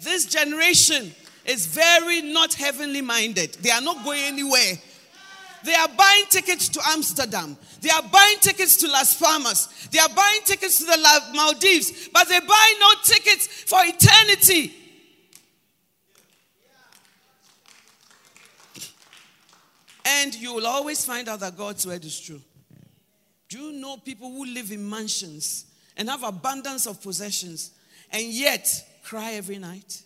[0.00, 1.12] This generation
[1.44, 4.74] is very not heavenly minded, they are not going anywhere.
[5.64, 7.56] They are buying tickets to Amsterdam.
[7.80, 9.88] They are buying tickets to Las Palmas.
[9.90, 14.74] They are buying tickets to the Maldives, but they buy no tickets for eternity.
[20.04, 22.40] And you will always find out that God's word is true.
[23.48, 27.72] Do you know people who live in mansions and have abundance of possessions
[28.10, 28.68] and yet
[29.04, 30.02] cry every night?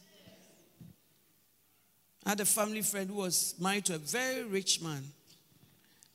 [2.25, 5.05] I had a family friend who was married to a very rich man.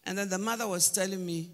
[0.07, 1.49] And then the mother was telling me,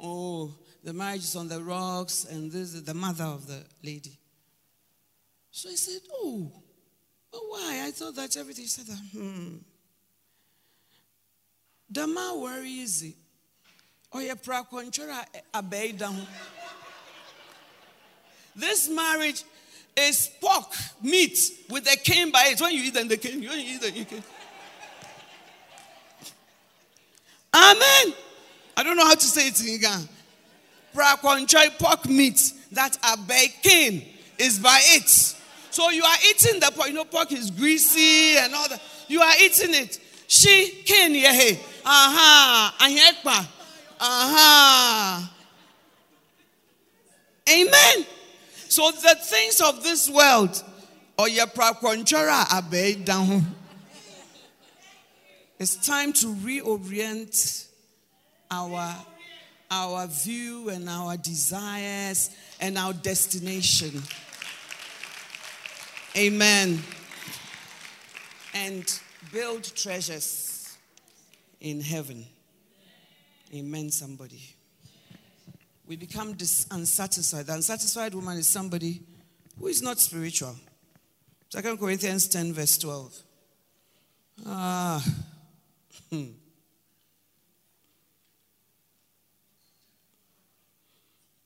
[0.00, 4.18] oh, the marriage is on the rocks, and this is the mother of the lady.
[5.50, 6.52] So I said, oh,
[7.32, 7.84] but why?
[7.86, 8.64] I thought that everything.
[8.64, 9.56] She said, hmm.
[11.90, 13.16] The man worry easy.
[14.12, 15.24] Oh, yeah, prakonchora
[15.54, 16.26] abei down.
[18.54, 19.44] This marriage
[19.96, 21.38] is pork meat
[21.70, 22.60] with a cane by it.
[22.60, 23.40] When you eat them, the cane.
[23.40, 24.22] When you eat them, you can.
[27.54, 28.14] Amen.
[28.76, 30.08] I don't know how to say it in Ghana.
[30.94, 34.02] Prakonchoi pork meat that are baking
[34.38, 35.08] is by it.
[35.70, 36.88] So you are eating the pork.
[36.88, 38.80] You know, pork is greasy and all that.
[39.08, 39.98] You are eating it.
[40.26, 42.76] She can ye Aha.
[42.80, 43.46] Ahekpa.
[44.00, 45.32] Aha.
[47.48, 48.06] Amen.
[48.68, 50.62] So the things of this world,
[51.18, 53.46] or your prakonchara abe down.
[55.60, 57.66] It's time to reorient
[58.48, 58.94] our,
[59.68, 62.30] our view and our desires
[62.60, 64.00] and our destination.
[66.16, 66.80] Amen.
[68.54, 69.00] And
[69.32, 70.78] build treasures
[71.60, 72.24] in heaven.
[73.52, 74.54] Amen, somebody.
[75.88, 77.46] We become dis- unsatisfied.
[77.46, 79.00] The unsatisfied woman is somebody
[79.58, 80.54] who is not spiritual.
[81.48, 83.22] Second Corinthians 10, verse 12.
[84.46, 85.04] Ah.
[86.10, 86.26] Hmm.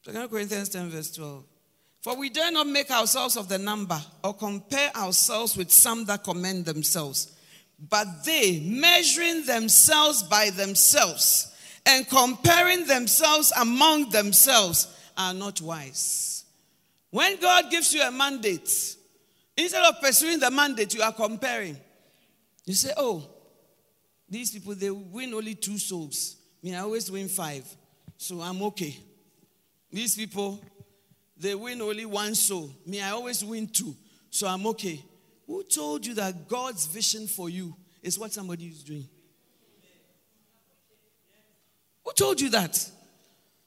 [0.04, 1.44] Second Corinthians 10, verse 12.
[2.00, 6.24] For we dare not make ourselves of the number or compare ourselves with some that
[6.24, 7.32] commend themselves.
[7.88, 11.54] But they, measuring themselves by themselves
[11.86, 16.44] and comparing themselves among themselves, are not wise.
[17.10, 18.96] When God gives you a mandate,
[19.56, 21.76] instead of pursuing the mandate, you are comparing.
[22.64, 23.28] You say, Oh,
[24.32, 26.36] these people, they win only two souls.
[26.62, 27.64] Me, I always win five.
[28.16, 28.96] So I'm okay.
[29.90, 30.58] These people,
[31.36, 32.70] they win only one soul.
[32.86, 33.94] Me, I always win two.
[34.30, 35.04] So I'm okay.
[35.46, 39.06] Who told you that God's vision for you is what somebody is doing?
[42.04, 42.90] Who told you that?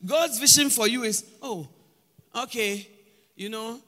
[0.03, 1.67] God's vision for you is, oh,
[2.35, 2.87] okay,
[3.35, 3.79] you know,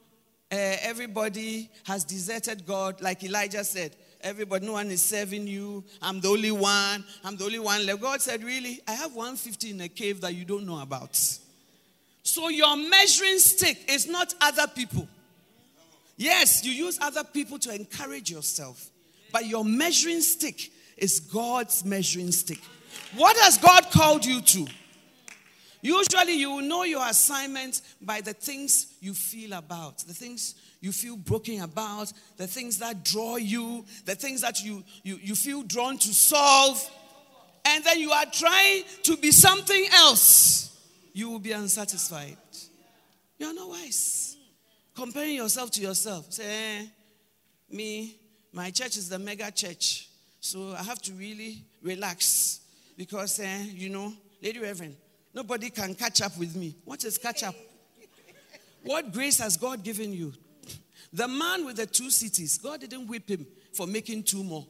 [0.51, 3.95] uh, everybody has deserted God, like Elijah said.
[4.28, 5.86] Everybody, no one is serving you.
[6.01, 7.05] I'm the only one.
[7.23, 8.01] I'm the only one left.
[8.01, 8.82] God said, Really?
[8.86, 11.15] I have 150 in a cave that you don't know about.
[12.23, 15.07] So your measuring stick is not other people.
[16.17, 18.89] Yes, you use other people to encourage yourself,
[19.32, 22.59] but your measuring stick is God's measuring stick.
[23.15, 24.67] What has God called you to?
[25.82, 30.91] Usually, you will know your assignment by the things you feel about, the things you
[30.91, 35.63] feel broken about, the things that draw you, the things that you, you, you feel
[35.63, 36.89] drawn to solve,
[37.65, 40.80] and then you are trying to be something else,
[41.13, 42.38] you will be unsatisfied.
[43.38, 44.38] You are not wise.
[44.95, 46.32] Comparing yourself to yourself.
[46.34, 46.86] Say, eh,
[47.69, 48.15] me,
[48.53, 50.09] my church is the mega church,
[50.39, 52.61] so I have to really relax
[52.95, 54.95] because, eh, you know, Lady Reverend,
[55.34, 56.75] nobody can catch up with me.
[56.86, 57.55] What is catch up?
[58.84, 60.34] What grace has God given you?
[61.18, 64.68] The man with the two cities, God didn't whip him for making two more.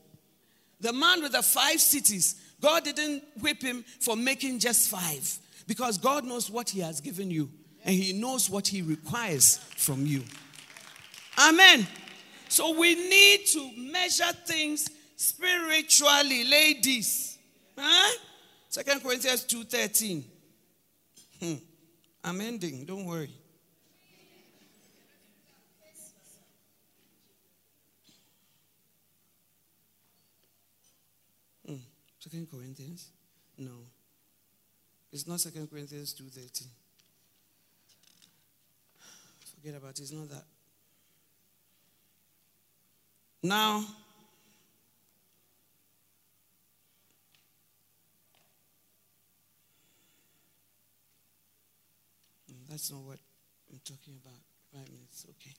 [0.80, 5.98] The man with the five cities, God didn't whip him for making just five because
[5.98, 7.50] God knows what he has given you
[7.84, 10.24] and he knows what he requires from you.
[11.38, 11.86] Amen.
[12.48, 17.40] So we need to measure things spiritually, ladies.
[17.78, 18.18] Huh?
[18.70, 20.24] Second Corinthians 2:13.
[21.42, 21.56] Hmm.
[22.24, 23.32] I'm ending, don't worry.
[32.30, 33.12] Second Corinthians?
[33.58, 33.72] No.
[35.14, 36.68] It's not Second Corinthians 2.13.
[39.56, 40.00] Forget about it.
[40.02, 40.44] It's not that.
[43.44, 43.80] Now,
[52.52, 53.20] mm, that's not what
[53.72, 54.34] I'm talking about.
[54.74, 55.56] Five minutes, okay.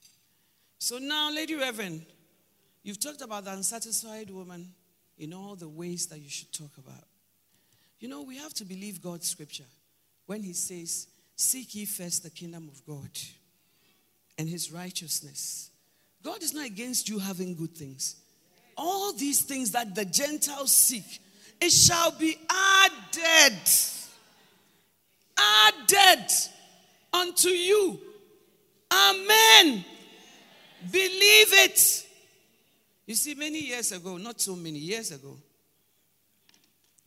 [0.77, 2.05] So now, Lady Reverend,
[2.83, 4.75] you've talked about the unsatisfied woman
[5.19, 7.03] in all the ways that you should talk about.
[7.99, 9.65] You know, we have to believe God's scripture
[10.25, 13.09] when He says, Seek ye first the kingdom of God
[14.37, 15.69] and His righteousness.
[16.23, 18.15] God is not against you having good things.
[18.77, 21.19] All these things that the Gentiles seek,
[21.61, 23.59] it shall be added.
[25.37, 26.31] Added
[27.13, 27.99] unto you.
[28.91, 29.83] Amen.
[30.91, 32.08] Believe it.
[33.09, 35.35] You see, many years ago, not so many years ago,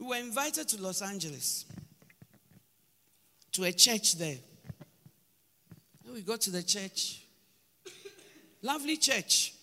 [0.01, 1.65] we were invited to Los Angeles
[3.53, 4.39] to a church there.
[6.05, 7.23] And we got to the church.
[8.63, 9.55] Lovely church.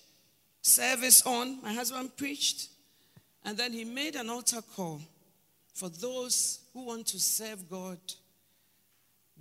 [0.61, 1.61] Service on.
[1.61, 2.69] My husband preached.
[3.43, 5.01] And then he made an altar call
[5.73, 7.99] for those who want to serve God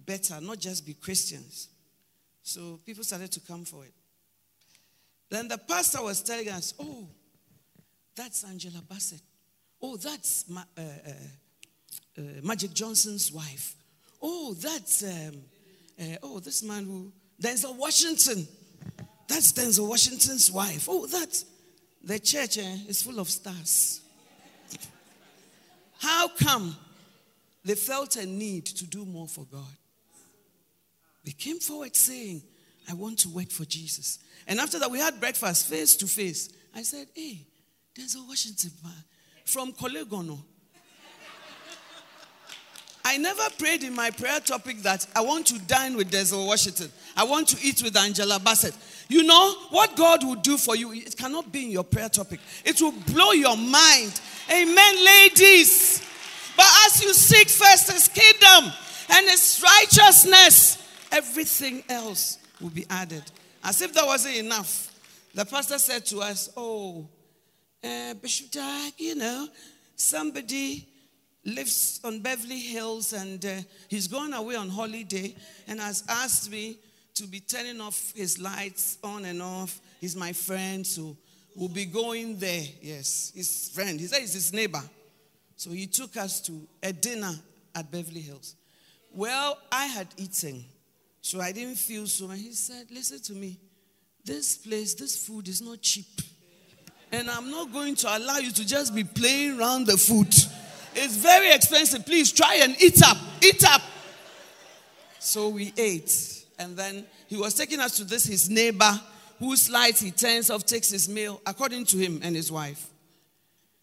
[0.05, 1.69] better, not just be Christians.
[2.43, 3.95] So people started to come for it.
[5.31, 7.07] Then the pastor was telling us, oh,
[8.17, 9.21] that's Angela Bassett.
[9.81, 11.11] Oh, that's Ma- uh, uh,
[12.19, 13.77] uh, Magic Johnson's wife.
[14.21, 15.43] Oh, that's um,
[16.01, 18.49] uh, oh, this man who, Denzel Washington.
[19.29, 20.87] That's Denzel Washington's wife.
[20.89, 21.45] Oh, that,
[22.03, 24.01] the church eh, is full of stars.
[26.01, 26.77] How come
[27.65, 29.77] they felt a need to do more for God?
[31.25, 32.43] They came forward saying,
[32.89, 34.19] I want to work for Jesus.
[34.47, 36.49] And after that, we had breakfast face to face.
[36.75, 37.47] I said, Hey,
[37.95, 38.71] Denzel Washington
[39.45, 40.39] from Korle Gonno.
[43.05, 46.91] I never prayed in my prayer topic that I want to dine with Denzel Washington.
[47.17, 48.75] I want to eat with Angela Bassett.
[49.09, 52.41] You know what God will do for you, it cannot be in your prayer topic.
[52.65, 54.21] It will blow your mind.
[54.51, 56.03] Amen, ladies.
[56.57, 58.73] But as you seek first his kingdom
[59.11, 60.77] and his righteousness,
[61.11, 63.23] everything else will be added.
[63.63, 64.95] As if that wasn't enough.
[65.35, 67.07] The pastor said to us, Oh,
[67.85, 69.49] uh, Bishop Dag, you know,
[69.95, 70.89] somebody
[71.45, 75.35] lives on Beverly Hills and uh, he's going away on holiday
[75.67, 76.79] and has asked me
[77.15, 79.81] to be turning off his lights on and off.
[80.01, 81.17] He's my friend, so
[81.57, 82.65] we'll be going there.
[82.81, 83.99] Yes, his friend.
[83.99, 84.83] He said he's his neighbor.
[85.57, 87.33] So he took us to a dinner
[87.75, 88.55] at Beverly Hills.
[89.13, 90.65] Well, I had eaten,
[91.29, 92.31] so I didn't feel so.
[92.31, 93.61] And he said, Listen to me.
[94.25, 96.07] This place, this food is not cheap.
[97.13, 100.29] And I'm not going to allow you to just be playing around the food.
[100.95, 102.07] It's very expensive.
[102.07, 103.19] Please try and eat up.
[103.43, 103.83] Eat up.
[105.19, 106.47] So we ate.
[106.59, 108.99] And then he was taking us to this, his neighbor,
[109.39, 112.89] whose light he turns off, takes his meal, according to him and his wife.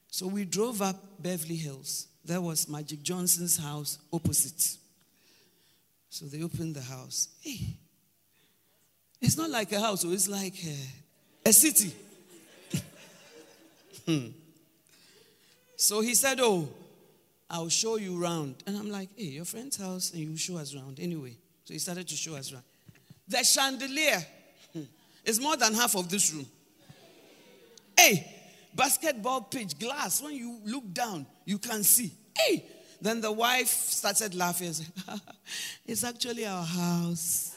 [0.09, 2.07] So we drove up Beverly Hills.
[2.23, 4.77] There was Magic Johnson's house opposite.
[6.15, 7.27] So they opened the house.
[7.41, 7.75] Hey,
[9.19, 11.93] it's not like a house, it's like a, a city.
[14.05, 14.27] hmm.
[15.75, 16.69] So he said, Oh,
[17.49, 18.55] I'll show you around.
[18.65, 21.35] And I'm like, hey, your friend's house, and you show us around anyway.
[21.65, 22.63] So he started to show us around.
[23.27, 24.25] The chandelier
[25.25, 26.45] is more than half of this room.
[27.99, 28.25] Hey,
[28.73, 30.21] basketball pitch, glass.
[30.21, 32.13] When you look down, you can see.
[32.37, 32.63] Hey,
[33.01, 34.73] then the wife started laughing.
[35.85, 37.55] It's actually our house.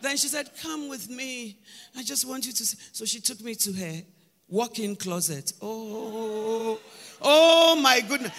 [0.00, 1.58] then she said, Come with me.
[1.96, 2.78] I just want you to see.
[2.92, 4.02] So she took me to her
[4.48, 5.52] walk-in closet.
[5.60, 6.80] Oh,
[7.20, 8.32] oh my goodness.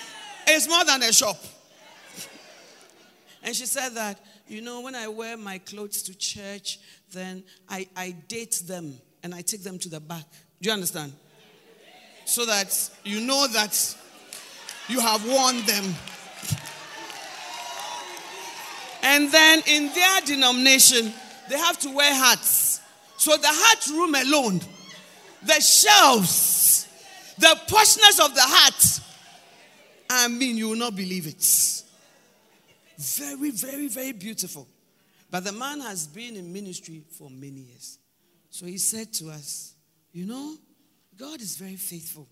[0.47, 1.37] It's more than a shop.
[3.43, 6.79] And she said that, you know, when I wear my clothes to church,
[7.11, 10.25] then I, I date them and I take them to the back.
[10.61, 11.13] Do you understand?
[12.31, 13.95] So that you know that
[14.87, 15.83] you have won them.
[19.03, 21.11] And then in their denomination,
[21.49, 22.79] they have to wear hats.
[23.17, 24.61] So the hat room alone
[25.43, 26.87] the shelves,
[27.37, 29.01] the poshness of the hat,
[30.09, 31.83] I mean, you will not believe it.
[32.97, 34.69] Very, very, very beautiful.
[35.29, 37.97] But the man has been in ministry for many years.
[38.51, 39.73] So he said to us,
[40.13, 40.55] You know,
[41.17, 42.27] God is very faithful.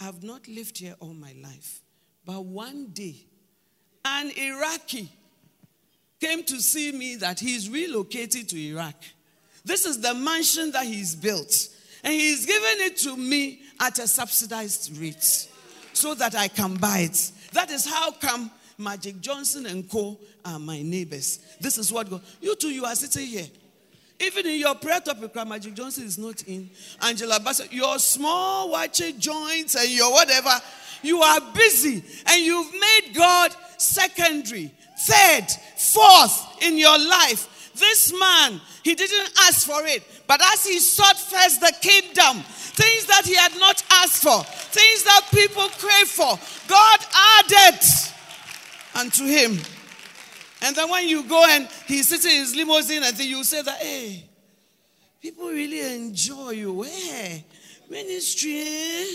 [0.00, 1.80] I have not lived here all my life.
[2.24, 3.16] But one day,
[4.04, 5.10] an Iraqi
[6.20, 8.94] came to see me that he's relocated to Iraq.
[9.64, 11.68] This is the mansion that he's built.
[12.04, 15.48] And he's giving it to me at a subsidized rate
[15.92, 17.32] so that I can buy it.
[17.52, 20.18] That is how come Magic Johnson and Co.
[20.44, 21.40] are my neighbors.
[21.60, 22.22] This is what God.
[22.40, 23.46] You two, you are sitting here.
[24.20, 26.68] Even in your prayer topic, Magic Johnson is not in.
[27.02, 30.50] Angela Bassett, your small watching joints and your whatever,
[31.02, 35.46] you are busy and you've made God secondary, third,
[35.76, 37.72] fourth in your life.
[37.78, 43.06] This man, he didn't ask for it, but as he sought first the kingdom, things
[43.06, 47.80] that he had not asked for, things that people crave for, God added
[48.96, 49.58] unto him.
[50.62, 53.62] And then when you go and he's sitting in his limousine, and then you say
[53.62, 54.28] that, hey,
[55.20, 56.82] people really enjoy you.
[56.82, 57.44] Hey,
[57.88, 59.06] ministry eh?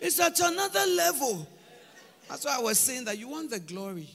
[0.00, 1.46] is at another level.
[2.28, 4.08] That's why I was saying that you want the glory,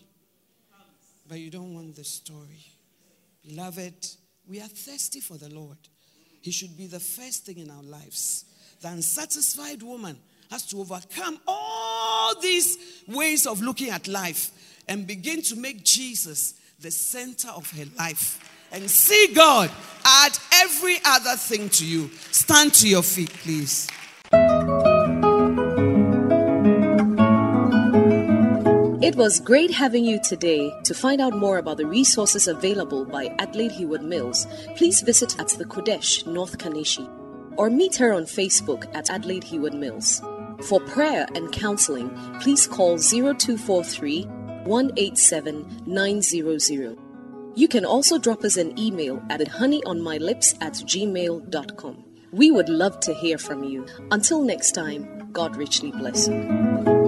[1.28, 2.65] but you don't want the story.
[3.47, 4.07] Beloved,
[4.47, 5.78] we are thirsty for the Lord.
[6.41, 8.45] He should be the first thing in our lives.
[8.82, 10.17] The unsatisfied woman
[10.51, 14.51] has to overcome all these ways of looking at life
[14.88, 19.71] and begin to make Jesus the center of her life and see God
[20.03, 22.09] add every other thing to you.
[22.31, 23.88] Stand to your feet, please.
[29.01, 30.73] It was great having you today.
[30.84, 35.49] To find out more about the resources available by Adelaide Heward Mills, please visit at
[35.49, 37.09] the Qodesh, North Kaneshie,
[37.55, 40.21] or meet her on Facebook at Adelaide Heward Mills.
[40.63, 42.09] For prayer and counseling,
[42.41, 44.27] please call 0243
[44.66, 46.97] 187 900.
[47.55, 52.03] You can also drop us an email at honeyonmylips at gmail.com.
[52.32, 53.86] We would love to hear from you.
[54.09, 57.03] Until next time, God richly bless you.